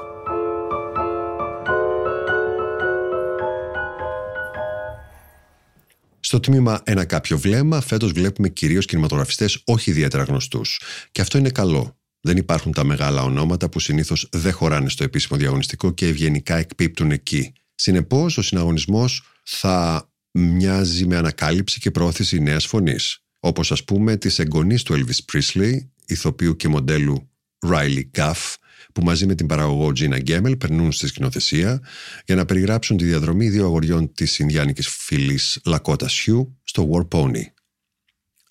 Στο 6.27 6.39
τμήμα 6.39 6.81
Ένα 6.83 7.05
κάποιο 7.05 7.37
βλέμμα, 7.37 7.81
φέτος 7.81 8.11
βλέπουμε 8.11 8.49
κυρίως 8.49 8.85
κινηματογραφιστές 8.85 9.61
όχι 9.65 9.89
ιδιαίτερα 9.89 10.23
γνωστούς. 10.23 10.81
Και 11.11 11.21
αυτό 11.21 11.37
είναι 11.37 11.49
καλό. 11.49 11.97
Δεν 12.21 12.37
υπάρχουν 12.37 12.71
τα 12.71 12.83
μεγάλα 12.83 13.23
ονόματα 13.23 13.69
που 13.69 13.79
συνήθως 13.79 14.29
δεν 14.31 14.53
χωράνε 14.53 14.89
στο 14.89 15.03
επίσημο 15.03 15.39
διαγωνιστικό 15.39 15.91
και 15.91 16.07
ευγενικά 16.07 16.55
εκπίπτουν 16.55 17.11
εκεί. 17.11 17.53
Συνεπώς, 17.75 18.37
ο 18.37 18.41
συναγωνισμός 18.41 19.23
θα 19.43 20.09
μοιάζει 20.31 21.05
με 21.05 21.17
ανακάλυψη 21.17 21.79
και 21.79 21.91
πρόθεση 21.91 22.39
νέας 22.39 22.65
φωνής. 22.65 23.23
Όπως 23.39 23.71
ας 23.71 23.83
πούμε 23.83 24.15
της 24.15 24.39
εγγονής 24.39 24.83
του 24.83 24.93
Elvis 24.93 25.33
Presley, 25.33 25.73
ηθοποιού 26.05 26.55
και 26.55 26.67
μοντέλου 26.67 27.29
Riley 27.67 28.03
Cuff, 28.17 28.53
που 28.97 29.03
μαζί 29.03 29.25
με 29.25 29.35
την 29.35 29.47
παραγωγό 29.47 29.87
Gina 29.87 30.19
Γκέμελ 30.21 30.57
περνούν 30.57 30.91
στη 30.91 31.07
σκηνοθεσία 31.07 31.81
για 32.25 32.35
να 32.35 32.45
περιγράψουν 32.45 32.97
τη 32.97 33.03
διαδρομή 33.03 33.49
δύο 33.49 33.65
αγοριών 33.65 34.13
της 34.13 34.39
Ινδιάνικης 34.39 34.87
φυλής 34.87 35.59
Λακότα 35.65 36.09
Σιού 36.09 36.57
στο 36.63 36.89
War 36.91 37.17
Pony. 37.17 37.41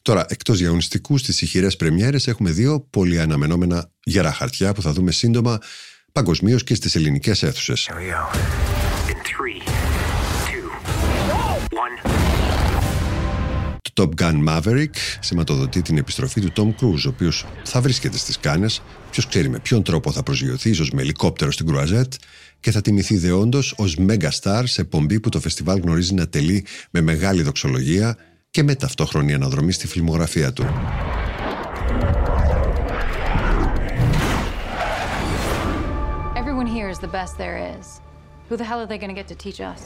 Τώρα, 0.03 0.25
εκτός 0.29 0.59
διαγωνιστικούς, 0.59 1.21
στις 1.21 1.43
ηχηρές 1.43 1.77
πρεμιέρες 1.77 2.27
έχουμε 2.27 2.51
δύο 2.51 2.81
πολύ 2.91 3.21
αναμενόμενα 3.21 3.91
γερά 4.05 4.33
χαρτιά 4.33 4.73
που 4.73 4.83
θα 4.83 4.93
δούμε 4.93 5.11
σύντομα 5.13 5.59
παγκοσμίως 6.13 6.65
και 6.65 6.75
στις 6.75 6.95
ελληνικές 6.95 7.43
αίθουσες. 7.43 7.89
Top 13.97 14.09
Gun 14.21 14.49
Maverick 14.49 14.95
σηματοδοτεί 15.21 15.83
την 15.83 15.99
επιστροφή 15.99 16.41
του 16.41 16.53
Tom 16.57 16.83
Cruise, 16.83 17.05
ο 17.07 17.09
οποίος 17.09 17.47
θα 17.63 17.81
βρίσκεται 17.81 18.17
στις 18.19 18.39
Κάνες, 18.39 18.83
ποιος 19.11 19.27
ξέρει 19.27 19.49
με 19.49 19.59
ποιον 19.59 19.83
τρόπο 19.83 20.13
θα 20.13 20.23
προσγειωθεί, 20.23 20.71
ίσως 20.71 20.91
με 20.91 21.03
ελικόπτερο 21.03 21.51
στην 21.51 21.67
Κρουαζέτ, 21.67 22.13
και 22.61 22.71
θα 22.71 22.81
τιμηθεί 22.81 23.17
δεόντως 23.17 23.75
ως 23.77 23.97
Mega 24.09 24.29
Star 24.43 24.63
σε 24.65 24.85
πομπή 24.85 25.21
που 25.21 25.29
το 25.29 25.41
φεστιβάλ 25.41 25.81
γνωρίζει 25.81 26.15
να 26.15 26.29
τελεί 26.29 26.65
με 26.91 27.01
μεγάλη 27.01 27.43
δοξολογία 27.43 28.17
και 28.51 28.63
με 28.63 28.75
ταυτόχρονη 28.75 29.35
αναδρομή 29.35 29.73
στη 29.73 29.87
φιλμογραφία 29.87 30.53
του. 30.53 30.67
Everyone 36.35 36.67
here 36.67 36.89
is 36.95 36.99
the 36.99 37.13
best 37.19 37.33
there 37.39 37.59
is. 37.77 38.01
Who 38.49 38.57
the 38.57 38.65
hell 38.65 38.81
are 38.83 38.87
they 38.87 38.99
going 38.99 39.13
to 39.15 39.19
get 39.21 39.29
to 39.29 39.37
teach 39.45 39.61
us? 39.61 39.81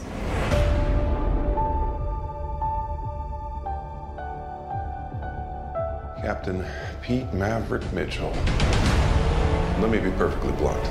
Captain 6.22 6.66
Pete 7.02 7.32
Maverick 7.34 7.86
Mitchell. 7.94 8.34
Let 9.82 9.90
me 9.90 10.00
be 10.00 10.12
perfectly 10.12 10.52
blunt. 10.54 10.86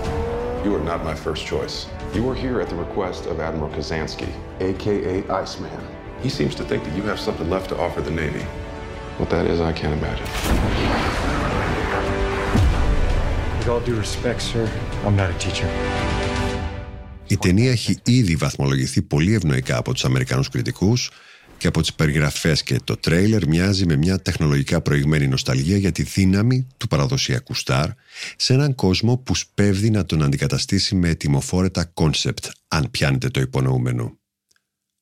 You 0.64 0.75
are 0.76 0.84
not 0.92 1.04
my 1.04 1.14
first 1.14 1.44
choice. 1.46 1.87
You 2.14 2.28
are 2.30 2.34
here 2.34 2.61
at 2.61 2.68
the 2.68 2.76
request 2.76 3.26
of 3.26 3.40
Admiral 3.40 3.70
Kazansky, 3.70 4.30
aka 4.61 5.16
Iceman. 5.28 5.80
He 6.23 6.28
seems 6.28 6.54
to 6.54 6.64
think 6.64 6.84
that 6.84 6.94
you 6.96 7.02
have 7.11 7.20
something 7.20 7.49
left 7.50 7.68
to 7.70 7.76
offer 7.78 8.00
the 8.00 8.14
Navy. 8.23 8.44
What 9.18 9.28
that 9.30 9.46
is, 9.46 9.61
I 9.61 9.73
can't 9.73 9.94
imagine. 10.00 10.28
With 13.58 13.68
all 13.68 13.80
due 13.80 13.96
respect, 13.96 14.40
sir, 14.42 14.64
I'm 15.04 15.16
not 15.16 15.30
a 15.30 15.38
teacher. 15.38 15.68
Η 17.26 17.37
ταινία 17.37 17.70
έχει 17.70 17.99
ήδη 18.04 18.37
βαθμολογηθεί 18.37 19.02
πολύ 19.02 19.34
ευνοϊκά 19.34 19.76
από 19.76 19.92
τους 19.92 20.04
Αμερικανούς 20.04 20.49
κριτικούς 20.49 21.11
και 21.59 21.67
από 21.67 21.81
τις 21.81 21.93
περιγραφές 21.93 22.63
και 22.63 22.79
το 22.83 22.97
τρέιλερ 22.97 23.47
μοιάζει 23.47 23.85
με 23.85 23.95
μια 23.95 24.21
τεχνολογικά 24.21 24.81
προηγμένη 24.81 25.27
νοσταλγία 25.27 25.77
για 25.77 25.91
τη 25.91 26.03
δύναμη 26.03 26.67
του 26.77 26.87
παραδοσιακού 26.87 27.53
στάρ 27.53 27.89
σε 28.35 28.53
έναν 28.53 28.75
κόσμο 28.75 29.17
που 29.17 29.35
σπεύδει 29.36 29.89
να 29.89 30.05
τον 30.05 30.23
αντικαταστήσει 30.23 30.95
με 30.95 31.09
ετοιμοφόρετα 31.09 31.85
concept, 31.86 32.45
αν 32.67 32.91
πιάνετε 32.91 33.29
το 33.29 33.39
υπονοούμενο. 33.39 34.17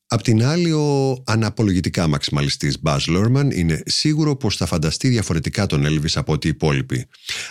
Απ' 0.08 0.22
την 0.22 0.44
άλλη, 0.44 0.72
ο 0.72 1.18
απολογητικά 1.26 2.08
μαξιμαλιστής 2.08 2.78
Baz 2.84 3.00
Luhrmann 3.00 3.50
είναι 3.54 3.84
σίγουρο 3.86 4.36
πως 4.36 4.56
θα 4.56 4.66
φανταστεί 4.66 5.08
διαφορετικά 5.08 5.66
τον 5.66 5.86
Elvis 5.86 6.12
από 6.16 6.34
ό,τι 6.34 6.48
οι 6.48 6.52
υπόλοιποι. 6.52 7.06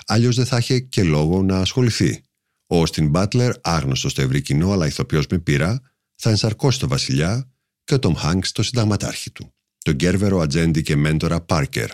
Αλλιώς 0.06 0.36
δεν 0.36 0.46
θα 0.46 0.56
είχε 0.56 0.78
και 0.78 1.02
λόγο 1.02 1.42
να 1.42 1.58
ασχοληθεί. 1.58 2.22
Ο 2.66 2.82
Austin 2.82 3.12
Butler, 3.12 3.52
άγνωστος 3.60 4.10
στο 4.10 4.22
ευρύ 4.22 4.42
κοινό 4.42 4.72
αλλά 4.72 4.86
ηθοποιός 4.86 5.26
με 5.26 5.38
πείρα, 5.38 5.80
θα 6.14 6.30
ενσαρκώσει 6.30 6.78
τον 6.78 6.88
βασιλιά 6.88 7.50
και 7.86 7.94
ο 7.94 7.98
Τόμ 7.98 8.14
Χάνκς 8.14 8.52
το 8.52 8.62
συνταγματάρχη 8.62 9.30
του, 9.30 9.54
τον 9.84 9.94
Γκέρβερο 9.94 10.38
ατζέντη 10.40 10.82
και 10.82 10.96
μέντορα 10.96 11.40
Πάρκερ. 11.40 11.90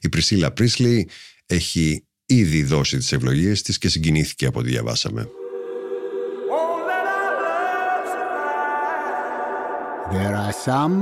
Η 0.00 0.08
Πρισίλα 0.08 0.50
Πρίσλι 0.50 1.08
έχει 1.46 2.06
ήδη 2.26 2.62
δώσει 2.62 2.96
τις 2.96 3.12
ευλογίες 3.12 3.62
της 3.62 3.78
και 3.78 3.88
συγκινήθηκε 3.88 4.46
από 4.46 4.58
ό,τι 4.58 4.68
διαβάσαμε. 4.68 5.28
There 10.12 10.36
are 10.46 10.56
some 10.68 10.96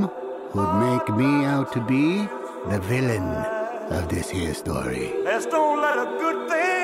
who'd 0.52 0.74
make 0.88 1.06
me 1.22 1.32
out 1.54 1.68
to 1.76 1.80
be 1.94 2.06
the 2.72 2.80
villain 2.92 3.28
of 3.98 4.02
this 4.12 4.28
here 4.36 4.54
story. 4.64 5.06
Let's 5.28 5.46
don't 5.54 5.78
let 5.86 5.96
a 6.06 6.08
good 6.22 6.40
thing 6.50 6.77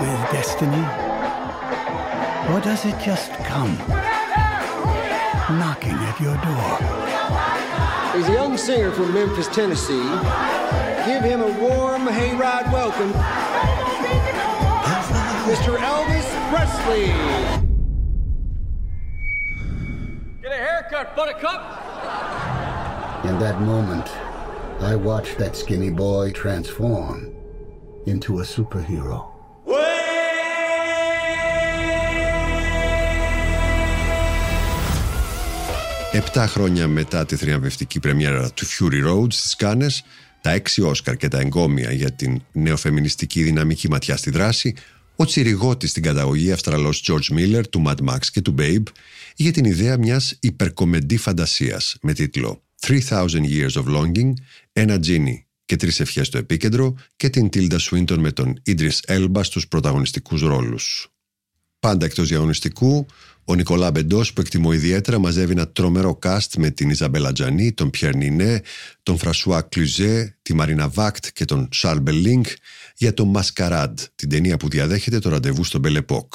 with 0.00 0.30
destiny? 0.30 0.84
Or 2.52 2.60
does 2.60 2.84
it 2.84 2.98
just 3.04 3.32
come 3.44 3.76
knocking 5.58 5.92
at 5.92 6.20
your 6.20 6.36
door? 6.44 7.06
He's 8.16 8.28
a 8.28 8.32
young 8.32 8.56
singer 8.56 8.92
from 8.92 9.12
Memphis, 9.12 9.48
Tennessee. 9.48 10.08
Give 11.06 11.22
him 11.22 11.40
a 11.40 11.52
warm 11.60 12.02
hayride 12.02 12.72
welcome. 12.72 13.12
Mr. 15.46 15.76
Elvis 15.76 16.28
Presley. 16.50 17.06
Get 20.42 20.52
a 20.52 20.56
haircut, 20.56 21.14
buttercup. 21.14 21.62
In 23.24 23.38
that 23.38 23.60
moment, 23.60 24.08
I 24.80 24.94
watched 24.96 25.38
that 25.38 25.56
skinny 25.56 25.90
boy 25.90 26.32
transform 26.32 27.34
into 28.06 28.40
a 28.40 28.42
superhero. 28.42 29.35
Επτά 36.16 36.46
χρόνια 36.46 36.88
μετά 36.88 37.26
τη 37.26 37.36
θριαμβευτική 37.36 38.00
πρεμιέρα 38.00 38.50
του 38.52 38.66
Fury 38.66 39.06
Road 39.06 39.32
στις 39.32 39.56
Κάνες, 39.56 40.04
τα 40.40 40.50
έξι 40.50 40.82
Όσκαρ 40.82 41.16
και 41.16 41.28
τα 41.28 41.40
εγκόμια 41.40 41.92
για 41.92 42.12
την 42.12 42.42
νεοφεμινιστική 42.52 43.42
δυναμική 43.42 43.88
ματιά 43.90 44.16
στη 44.16 44.30
δράση, 44.30 44.74
ο 45.16 45.24
τσιριγότης 45.24 45.90
στην 45.90 46.02
καταγωγή 46.02 46.52
Αυστραλός 46.52 47.04
George 47.08 47.38
Miller 47.38 47.62
του 47.70 47.82
Mad 47.86 48.10
Max 48.10 48.18
και 48.32 48.40
του 48.40 48.54
Babe 48.58 48.82
είχε 49.36 49.50
την 49.50 49.64
ιδέα 49.64 49.98
μιας 49.98 50.36
υπερκομεντή 50.40 51.16
φαντασίας 51.16 51.96
με 52.02 52.12
τίτλο 52.12 52.62
«3000 52.80 53.26
Years 53.28 53.72
of 53.72 53.84
Longing», 53.84 54.32
ένα 54.72 54.98
τζίνι 54.98 55.46
και 55.64 55.76
τρεις 55.76 56.00
ευχές 56.00 56.26
στο 56.26 56.38
επίκεντρο 56.38 56.94
και 57.16 57.28
την 57.28 57.48
Tilda 57.52 57.78
Swinton 57.78 58.16
με 58.18 58.32
τον 58.32 58.62
Idris 58.66 58.98
Elba 59.06 59.40
στους 59.42 59.68
πρωταγωνιστικούς 59.68 60.40
ρόλους. 60.40 61.10
Πάντα 61.78 62.06
εκτός 62.06 62.28
διαγωνιστικού, 62.28 63.06
ο 63.48 63.54
Νικολά 63.54 63.90
Μπεντός, 63.90 64.32
που 64.32 64.40
εκτιμώ 64.40 64.72
ιδιαίτερα, 64.72 65.18
μαζεύει 65.18 65.52
ένα 65.52 65.68
τρομερό 65.68 66.18
cast 66.22 66.56
με 66.58 66.70
την 66.70 66.90
Ιζαμπέλ 66.90 67.32
Ατζανί, 67.32 67.72
τον 67.72 67.90
Πιέρ 67.90 68.16
Νινέ, 68.16 68.62
τον 69.02 69.18
Φρανσουά 69.18 69.62
Κλουζέ, 69.62 70.36
τη 70.42 70.54
Μαρίνα 70.54 70.88
Βακτ 70.88 71.26
και 71.32 71.44
τον 71.44 71.68
Σαρλ 71.72 71.98
Μπερλίνγκ 71.98 72.44
για 72.96 73.14
το 73.14 73.24
Mascarade, 73.24 73.98
την 74.14 74.28
ταινία 74.28 74.56
που 74.56 74.68
διαδέχεται 74.68 75.18
το 75.18 75.28
Ραντεβού 75.28 75.64
στο 75.64 75.80
Belle 75.80 76.03
Époque. 76.03 76.34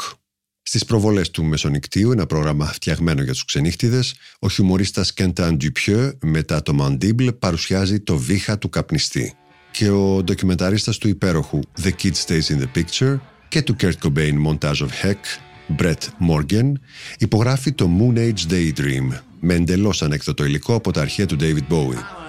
Στις 0.61 0.85
προβολές 0.85 1.31
του 1.31 1.43
Μεσονυκτίου, 1.43 2.11
ένα 2.11 2.25
πρόγραμμα 2.25 2.65
φτιαγμένο 2.65 3.23
για 3.23 3.33
τους 3.33 3.45
ξενύχτηδες, 3.45 4.03
ο 4.39 4.49
χιουμορίστας 4.49 5.13
Κένταν 5.13 5.57
Ντουπιέ, 5.57 6.11
μετά 6.21 6.61
το 6.61 6.73
Μαντίμπλ, 6.73 7.27
παρουσιάζει 7.27 7.99
το 7.99 8.17
βήχα 8.17 8.57
του 8.57 8.69
καπνιστή. 8.69 9.33
Και 9.71 9.89
ο 9.89 10.23
ντοκιμενταρίστας 10.23 10.97
του 10.97 11.07
υπέροχου 11.07 11.59
The 11.83 11.91
Kid 12.01 12.13
Stays 12.25 12.55
in 12.55 12.61
the 12.61 12.67
Picture 12.75 13.19
και 13.47 13.61
του 13.61 13.75
Kurt 13.81 13.93
Cobain 14.03 14.33
Montage 14.45 14.81
of 14.81 14.89
Heck 15.03 15.50
Brett 15.79 16.29
Morgan, 16.29 16.71
υπογράφει 17.17 17.71
το 17.71 17.89
Moon 17.99 18.17
Age 18.17 18.51
Daydream 18.51 19.19
με 19.39 19.53
εντελώς 19.53 20.01
ανέκδοτο 20.01 20.45
υλικό 20.45 20.75
από 20.75 20.91
τα 20.91 21.01
αρχαία 21.01 21.25
του 21.25 21.37
David 21.39 21.73
Bowie. 21.73 22.21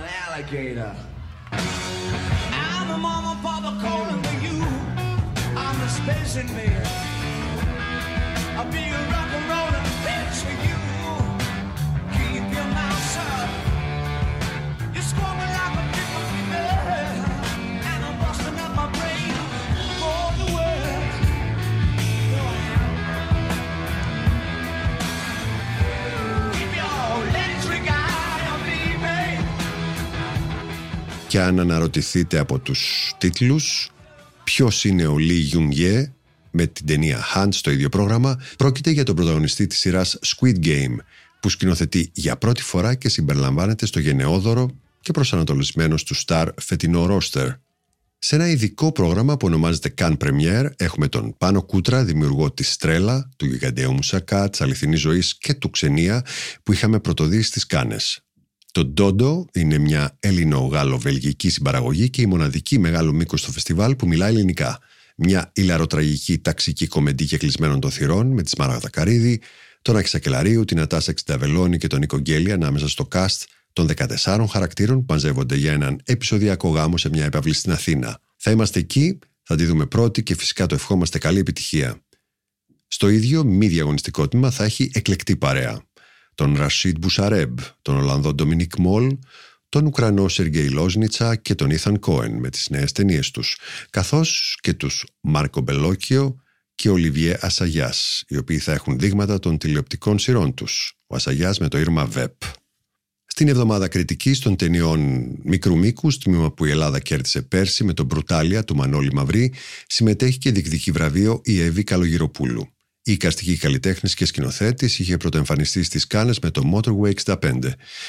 Και 31.33 31.41
αν 31.41 31.61
αναρωτηθείτε 31.61 32.39
από 32.39 32.59
τους 32.59 33.13
τίτλους 33.19 33.91
ποιος 34.45 34.85
είναι 34.85 35.07
ο 35.07 35.19
Λί 35.19 35.35
Γιουνγκέ 35.35 36.13
με 36.51 36.67
την 36.67 36.87
ταινία 36.87 37.25
Hunt 37.35 37.49
στο 37.51 37.71
ίδιο 37.71 37.89
πρόγραμμα, 37.89 38.41
πρόκειται 38.57 38.91
για 38.91 39.05
τον 39.05 39.15
πρωταγωνιστή 39.15 39.67
της 39.67 39.79
σειράς 39.79 40.19
Squid 40.27 40.65
Game 40.65 40.97
που 41.41 41.49
σκηνοθετεί 41.49 42.11
για 42.13 42.37
πρώτη 42.37 42.63
φορά 42.63 42.95
και 42.95 43.09
συμπεριλαμβάνεται 43.09 43.87
στο 43.87 44.01
γενναιόδωρο 44.01 44.71
και 45.01 45.13
προσανατολισμένο 45.13 45.95
του 45.95 46.17
Star 46.27 46.49
φετινό 46.61 47.07
ρόστερ. 47.07 47.49
Σε 48.19 48.35
ένα 48.35 48.49
ειδικό 48.49 48.93
πρόγραμμα 48.93 49.37
που 49.37 49.47
ονομάζεται 49.47 49.95
Can 49.99 50.17
Premier 50.17 50.67
έχουμε 50.77 51.09
τον 51.09 51.35
Πάνο 51.39 51.63
Κούτρα, 51.63 52.05
δημιουργό 52.05 52.53
της 52.53 52.73
Στρέλα, 52.73 53.31
του 53.37 53.47
Γιγαντέου 53.47 53.93
Μουσακά, 53.93 54.51
της 54.51 54.61
Αληθινής 54.61 55.01
Ζωής 55.01 55.39
και 55.39 55.55
του 55.55 55.71
Ξενία 55.71 56.25
που 56.63 56.73
είχαμε 56.73 57.01
πρωτοδεί 57.01 57.43
στις 57.43 57.67
Κάνες. 57.67 58.23
Το 58.73 58.85
Ντόντο 58.85 59.47
είναι 59.53 59.79
μια 59.79 60.17
Έλληνο-Γάλλο-Βελγική 60.21 61.51
συμπαραγωγή 61.51 62.11
και 62.11 62.23
η 62.23 62.27
μοναδική 62.27 62.79
μεγάλο 62.79 63.13
μήκος 63.13 63.41
στο 63.41 63.53
φεστιβάλ 63.53 63.97
που 63.97 64.07
μιλάει 64.07 64.33
ελληνικά. 64.33 64.79
Μια 65.17 65.51
ηλαροτραγική 65.55 66.39
ταξική 66.39 66.87
κομμεντή 66.87 67.27
και 67.27 67.37
κλεισμένων 67.37 67.81
των 67.81 67.91
θυρών 67.91 68.27
με 68.27 68.43
τη 68.43 68.49
Σμάραγδα 68.49 68.91
Καρίδη, 68.91 69.41
τον 69.83 69.97
Άκη 69.97 70.09
Σακελαρίου, 70.09 70.65
την 70.65 70.81
Ατάσα 70.81 71.13
Ξιταβελώνη 71.13 71.79
και 71.79 71.87
τον 71.87 71.99
Νίκο 71.99 72.19
Γκέλη 72.19 72.53
ανάμεσα 72.53 72.89
στο 72.89 73.09
cast 73.15 73.43
των 73.73 73.89
14 74.25 74.45
χαρακτήρων 74.51 74.99
που 74.99 75.13
μαζεύονται 75.13 75.57
για 75.57 75.73
έναν 75.73 76.01
επεισοδιακό 76.05 76.69
γάμο 76.69 76.99
σε 76.99 77.09
μια 77.09 77.25
επαυλή 77.25 77.53
στην 77.53 77.73
Αθήνα. 77.73 78.19
Θα 78.37 78.51
είμαστε 78.51 78.79
εκεί, 78.79 79.19
θα 79.43 79.57
τη 79.57 79.65
δούμε 79.65 79.87
πρώτη 79.87 80.23
και 80.23 80.35
φυσικά 80.35 80.67
το 80.67 80.75
ευχόμαστε 80.75 81.19
καλή 81.19 81.39
επιτυχία. 81.39 82.03
Στο 82.87 83.09
ίδιο 83.09 83.45
μη 83.45 83.67
διαγωνιστικό 83.67 84.29
τμήμα 84.29 84.51
θα 84.51 84.65
έχει 84.65 84.91
εκλεκτή 84.95 85.37
παρέα 85.37 85.83
τον 86.35 86.57
Ρασίντ 86.57 86.95
Μπουσαρέμπ, 87.01 87.59
τον 87.83 87.97
Ολλανδό 87.97 88.35
Ντομινίκ 88.35 88.77
Μολ, 88.77 89.17
τον 89.69 89.87
Ουκρανό 89.87 90.29
Σεργκέι 90.29 90.69
Λόσνιτσα 90.69 91.37
και 91.37 91.55
τον 91.55 91.71
Ήθαν 91.71 91.99
Κόεν 91.99 92.33
με 92.33 92.51
τις 92.51 92.71
νέες 92.71 92.93
ταινίες 92.93 93.31
τους, 93.31 93.59
καθώς 93.91 94.59
και 94.61 94.73
τους 94.73 95.07
Μάρκο 95.21 95.61
Μπελόκιο 95.61 96.37
και 96.75 96.91
Ολιβιέ 96.91 97.37
Ασαγιάς, 97.41 98.25
οι 98.29 98.37
οποίοι 98.37 98.59
θα 98.59 98.73
έχουν 98.73 98.99
δείγματα 98.99 99.39
των 99.39 99.59
τηλεοπτικών 99.59 100.19
σειρών 100.19 100.55
τους, 100.55 100.95
ο 101.07 101.15
Ασαγιάς 101.15 101.59
με 101.59 101.69
το 101.69 101.79
Irma 101.79 102.07
Vep. 102.07 102.43
Στην 103.27 103.49
εβδομάδα 103.49 103.89
κριτικής 103.89 104.39
των 104.39 104.57
ταινιών 104.57 105.31
μικρού 105.45 105.79
μήκους, 105.79 106.11
τμήμα 106.11 106.53
που 106.53 106.65
η 106.65 106.71
Ελλάδα 106.71 107.01
κέρδισε 107.01 107.43
πέρσι 107.43 107.85
με 107.85 107.93
τον 107.93 108.07
Brutalia 108.07 108.65
του 108.65 108.77
Μανώλη 108.77 109.13
Μαυρή, 109.13 109.53
συμμετέχει 109.87 110.39
και 110.39 110.51
διεκδική 110.51 110.91
βραβείο 110.91 111.41
η 111.45 111.61
Εύη 111.61 111.85
Καλογυροπούλου. 111.85 112.69
Η 113.05 113.17
καστική 113.17 113.57
καλλιτέχνη 113.57 114.11
και 114.11 114.25
σκηνοθέτης 114.25 114.99
είχε 114.99 115.17
πρωτοεμφανιστεί 115.17 115.83
στις 115.83 116.07
Κάνε 116.07 116.35
με 116.43 116.51
το 116.51 116.63
Motorway 116.75 117.13
65 117.25 117.59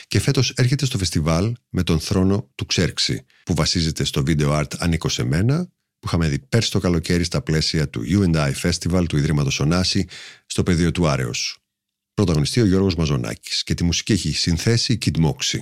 και 0.07 0.19
φέτος 0.19 0.49
έρχεται 0.49 0.85
στο 0.85 0.97
φεστιβάλ 0.97 1.55
με 1.69 1.83
τον 1.83 1.99
θρόνο 1.99 2.51
του 2.55 2.65
Ξέρξη, 2.65 3.25
που 3.43 3.53
βασίζεται 3.53 4.03
στο 4.03 4.23
βίντεο 4.23 4.59
art 4.59 4.77
Ανήκω 4.77 5.09
σε 5.09 5.23
μένα, 5.23 5.65
που 5.99 6.07
είχαμε 6.07 6.27
δει 6.27 6.39
πέρσι 6.39 6.71
το 6.71 6.79
καλοκαίρι 6.79 7.23
στα 7.23 7.41
πλαίσια 7.41 7.89
του 7.89 8.01
UI 8.07 8.51
Festival 8.61 9.05
του 9.09 9.17
Ιδρύματος 9.17 9.59
Ωνάση 9.59 10.07
στο 10.45 10.63
πεδίο 10.63 10.91
του 10.91 11.07
Άρεος. 11.07 11.57
Πρωταγωνιστεί 12.13 12.61
ο 12.61 12.65
Γιώργος 12.65 12.95
Μαζονάκης 12.95 13.63
και 13.63 13.73
τη 13.73 13.83
μουσική 13.83 14.11
έχει 14.11 14.31
συνθέσει 14.31 14.93
η 14.93 14.97
Kid 15.05 15.25
Moxie. 15.25 15.59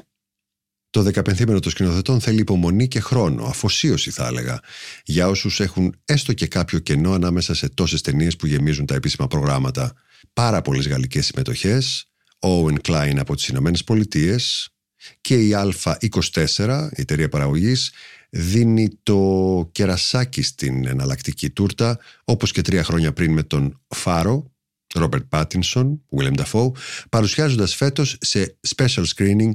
Το 0.92 1.02
δεκαπενθήμενο 1.02 1.60
των 1.60 1.72
σκηνοθετών 1.72 2.22
θέλει 2.22 2.40
υπομονή 2.40 2.88
και 2.88 3.00
χρόνο, 3.00 3.44
αφοσίωση 3.44 4.12
θα 4.12 4.28
έλεγα, 4.28 4.60
για 5.04 5.28
όσους 5.28 5.60
έχουν 5.60 5.96
έστω 6.06 6.34
και 6.34 6.48
κάποιο 6.48 6.80
κενό 6.80 7.14
ανάμεσα 7.14 7.54
σε 7.54 7.70
τόσες 7.70 8.02
ταινίες 8.02 8.36
που 8.36 8.46
γεμίζουν 8.48 8.86
τα 8.86 8.96
επίσημα 8.96 9.28
προγράμματα. 9.28 9.94
Πάρα 10.34 10.62
πολλές 10.62 10.88
γαλλικές 10.88 11.26
συμμετοχές, 11.26 12.06
ο 12.40 12.66
Owen 12.66 12.78
Klein 12.88 13.16
από 13.18 13.36
τις 13.36 13.48
Ηνωμένες 13.48 13.84
Πολιτείες 13.84 14.70
και 15.22 15.36
η 15.36 15.52
Α24, 15.56 16.90
η 16.92 17.02
εταιρεία 17.02 17.30
παραγωγής, 17.30 17.92
δίνει 18.30 18.90
το 19.04 19.70
κερασάκι 19.72 20.42
στην 20.42 20.86
εναλλακτική 20.86 21.50
τούρτα, 21.50 22.00
όπως 22.24 22.52
και 22.52 22.62
τρία 22.62 22.84
χρόνια 22.84 23.14
πριν 23.14 23.32
με 23.34 23.44
τον 23.44 23.82
Φάρο, 23.88 24.52
Ρόμπερτ 24.94 25.24
Πάτινσον, 25.24 26.02
William 26.18 26.36
Dafoe, 26.44 26.72
παρουσιάζοντας 27.10 27.76
φέτος 27.76 28.18
σε 28.22 28.58
special 28.76 29.04
screening 29.16 29.52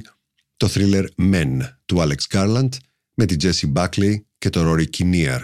το 0.57 0.69
thriller 0.73 1.05
Men 1.17 1.59
του 1.85 1.97
Alex 1.99 2.17
Garland 2.29 2.69
με 3.13 3.25
την 3.25 3.37
Jessie 3.41 3.73
Buckley 3.73 4.15
και 4.37 4.49
τον 4.49 4.65
Rory 4.67 4.85
Kinnear. 4.97 5.39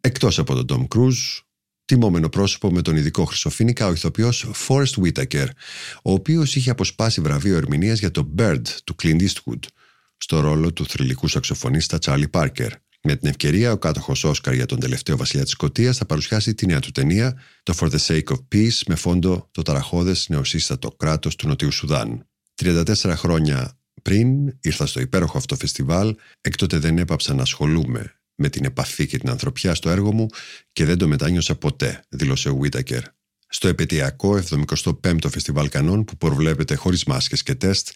Εκτός 0.00 0.38
από 0.38 0.64
τον 0.64 0.86
Tom 0.90 0.96
Cruise, 0.96 1.40
τιμόμενο 1.84 2.28
πρόσωπο 2.28 2.70
με 2.70 2.82
τον 2.82 2.96
ειδικό 2.96 3.24
Χρυσοφίνικα 3.24 3.86
ο 3.86 3.92
ηθοποιός 3.92 4.50
Forrest 4.68 5.02
Whitaker, 5.02 5.46
ο 6.02 6.12
οποίος 6.12 6.56
είχε 6.56 6.70
αποσπάσει 6.70 7.20
βραβείο 7.20 7.56
ερμηνείας 7.56 7.98
για 7.98 8.10
το 8.10 8.34
Bird 8.38 8.62
του 8.84 8.94
Clint 9.02 9.20
Eastwood, 9.20 9.60
στο 10.16 10.40
ρόλο 10.40 10.72
του 10.72 10.86
θρηλυκού 10.86 11.28
σαξοφωνίστα 11.28 11.98
Charlie 12.00 12.30
Parker. 12.30 12.70
Με 13.02 13.16
την 13.16 13.28
ευκαιρία, 13.28 13.72
ο 13.72 13.78
κάτοχος 13.78 14.24
Όσκαρ 14.24 14.54
για 14.54 14.66
τον 14.66 14.80
τελευταίο 14.80 15.16
βασιλιά 15.16 15.42
της 15.42 15.52
Σκωτίας 15.52 15.96
θα 15.96 16.06
παρουσιάσει 16.06 16.54
τη 16.54 16.66
νέα 16.66 16.80
του 16.80 16.90
ταινία, 16.90 17.40
το 17.62 17.74
For 17.78 17.90
the 17.90 17.98
Sake 17.98 18.34
of 18.34 18.38
Peace, 18.54 18.80
με 18.86 18.94
φόντο 18.94 19.48
το 19.50 19.62
ταραχώδες 19.62 20.28
νεοσύστατο 20.28 20.90
κράτος 20.90 21.36
του 21.36 21.48
Νοτιού 21.48 21.70
Σουδάν. 21.70 22.28
34 22.54 23.12
χρόνια 23.16 23.78
πριν 24.06 24.58
ήρθα 24.60 24.86
στο 24.86 25.00
υπέροχο 25.00 25.38
αυτό 25.38 25.56
φεστιβάλ, 25.56 26.14
έκτοτε 26.40 26.78
δεν 26.78 26.98
έπαψα 26.98 27.34
να 27.34 27.42
ασχολούμαι 27.42 28.20
με 28.34 28.48
την 28.48 28.64
επαφή 28.64 29.06
και 29.06 29.18
την 29.18 29.28
ανθρωπιά 29.28 29.74
στο 29.74 29.90
έργο 29.90 30.12
μου 30.12 30.26
και 30.72 30.84
δεν 30.84 30.98
το 30.98 31.08
μετάνιωσα 31.08 31.56
ποτέ, 31.56 32.04
δήλωσε 32.08 32.48
ο 32.48 32.56
Βίτακερ. 32.56 33.02
Στο 33.48 33.68
επετειακό 33.68 34.42
75ο 34.50 35.30
Φεστιβάλ 35.30 35.68
Κανών 35.68 36.04
που 36.04 36.16
προβλέπεται 36.16 36.74
χωρίς 36.74 37.04
μάσκες 37.04 37.42
και 37.42 37.54
τεστ, 37.54 37.88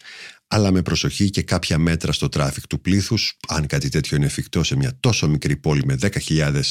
αλλά 0.47 0.71
με 0.71 0.81
προσοχή 0.81 1.29
και 1.29 1.41
κάποια 1.41 1.77
μέτρα 1.77 2.11
στο 2.11 2.29
traffic 2.29 2.67
του 2.67 2.81
πλήθους, 2.81 3.37
αν 3.47 3.67
κάτι 3.67 3.89
τέτοιο 3.89 4.17
είναι 4.17 4.25
εφικτό 4.25 4.63
σε 4.63 4.75
μια 4.75 4.97
τόσο 4.99 5.27
μικρή 5.27 5.57
πόλη 5.57 5.85
με 5.85 5.97
10.000 6.01 6.61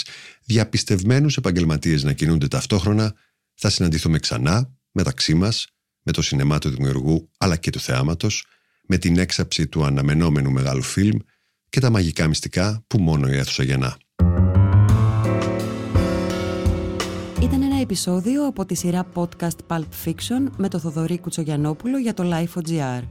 διαπιστευμένους 0.45 1.37
επαγγελματίες 1.37 2.03
να 2.03 2.13
κινούνται 2.13 2.49
ταυτόχρονα, 2.49 3.15
θα 3.55 3.71
συναντηθούμε 3.71 4.19
ξανά 4.19 4.75
μεταξύ 4.91 5.35
μας, 5.35 5.67
με 6.03 6.13
το 6.13 6.23
σινεμά 6.23 6.59
του 6.59 6.71
δημιουργού 6.71 7.31
αλλά 7.39 7.57
και 7.57 7.71
του 7.71 7.81
θεάματος, 7.81 8.45
με 8.93 8.99
την 8.99 9.19
έξαψη 9.19 9.67
του 9.67 9.85
αναμενόμενου 9.85 10.51
μεγάλου 10.51 10.83
φιλμ 10.83 11.19
και 11.69 11.81
τα 11.81 11.91
μαγικά 11.91 12.29
μυστικά 12.29 12.85
που 12.87 12.99
μόνο 12.99 13.29
η 13.29 13.37
αίθουσα 13.37 13.63
γεννά. 13.63 13.97
Ήταν 17.43 17.63
ένα 17.63 17.81
επεισόδιο 17.81 18.47
από 18.47 18.65
τη 18.65 18.75
σειρά 18.75 19.07
podcast 19.15 19.57
Pulp 19.67 19.85
Fiction 20.05 20.51
με 20.57 20.69
το 20.69 20.79
Θοδωρή 20.79 21.19
Κουτσογιανόπουλο 21.19 21.99
για 21.99 22.15
το 22.15 22.23
Life.gr. 22.33 23.03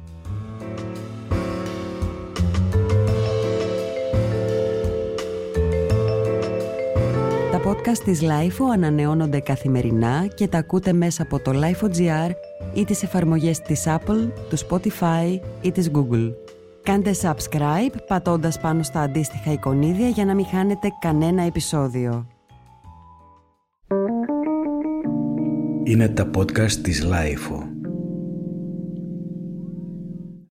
Τα 7.51 7.61
podcast 7.65 7.97
της 8.03 8.19
Lifeo 8.21 8.65
ανανεώνονται 8.73 9.39
καθημερινά 9.39 10.27
και 10.35 10.47
τα 10.47 10.57
ακούτε 10.57 10.93
μέσα 10.93 11.23
από 11.23 11.39
το 11.39 11.51
Life.gr 11.53 12.31
ή 12.74 12.86
τις 12.86 13.04
εφαρμογές 13.04 13.62
της 13.62 13.84
Apple, 13.88 14.30
του 14.50 14.58
Spotify 14.67 15.39
ή 15.62 15.72
της 15.72 15.91
Google. 15.93 16.34
Κάντε 16.84 17.12
subscribe 17.22 17.95
πατώντας 18.08 18.60
πάνω 18.60 18.84
στα 18.84 19.02
αντίστοιχα 19.02 19.52
εικονίδια 19.52 20.08
για 20.08 20.26
να 20.26 20.34
μην 20.34 20.45
χάνετε 20.45 20.88
κανένα 21.00 21.41
επεισόδιο. 21.41 22.28
Είναι 25.84 26.08
τα 26.08 26.30
podcast 26.38 26.72
της 26.72 27.06
Lifeo. 27.06 27.68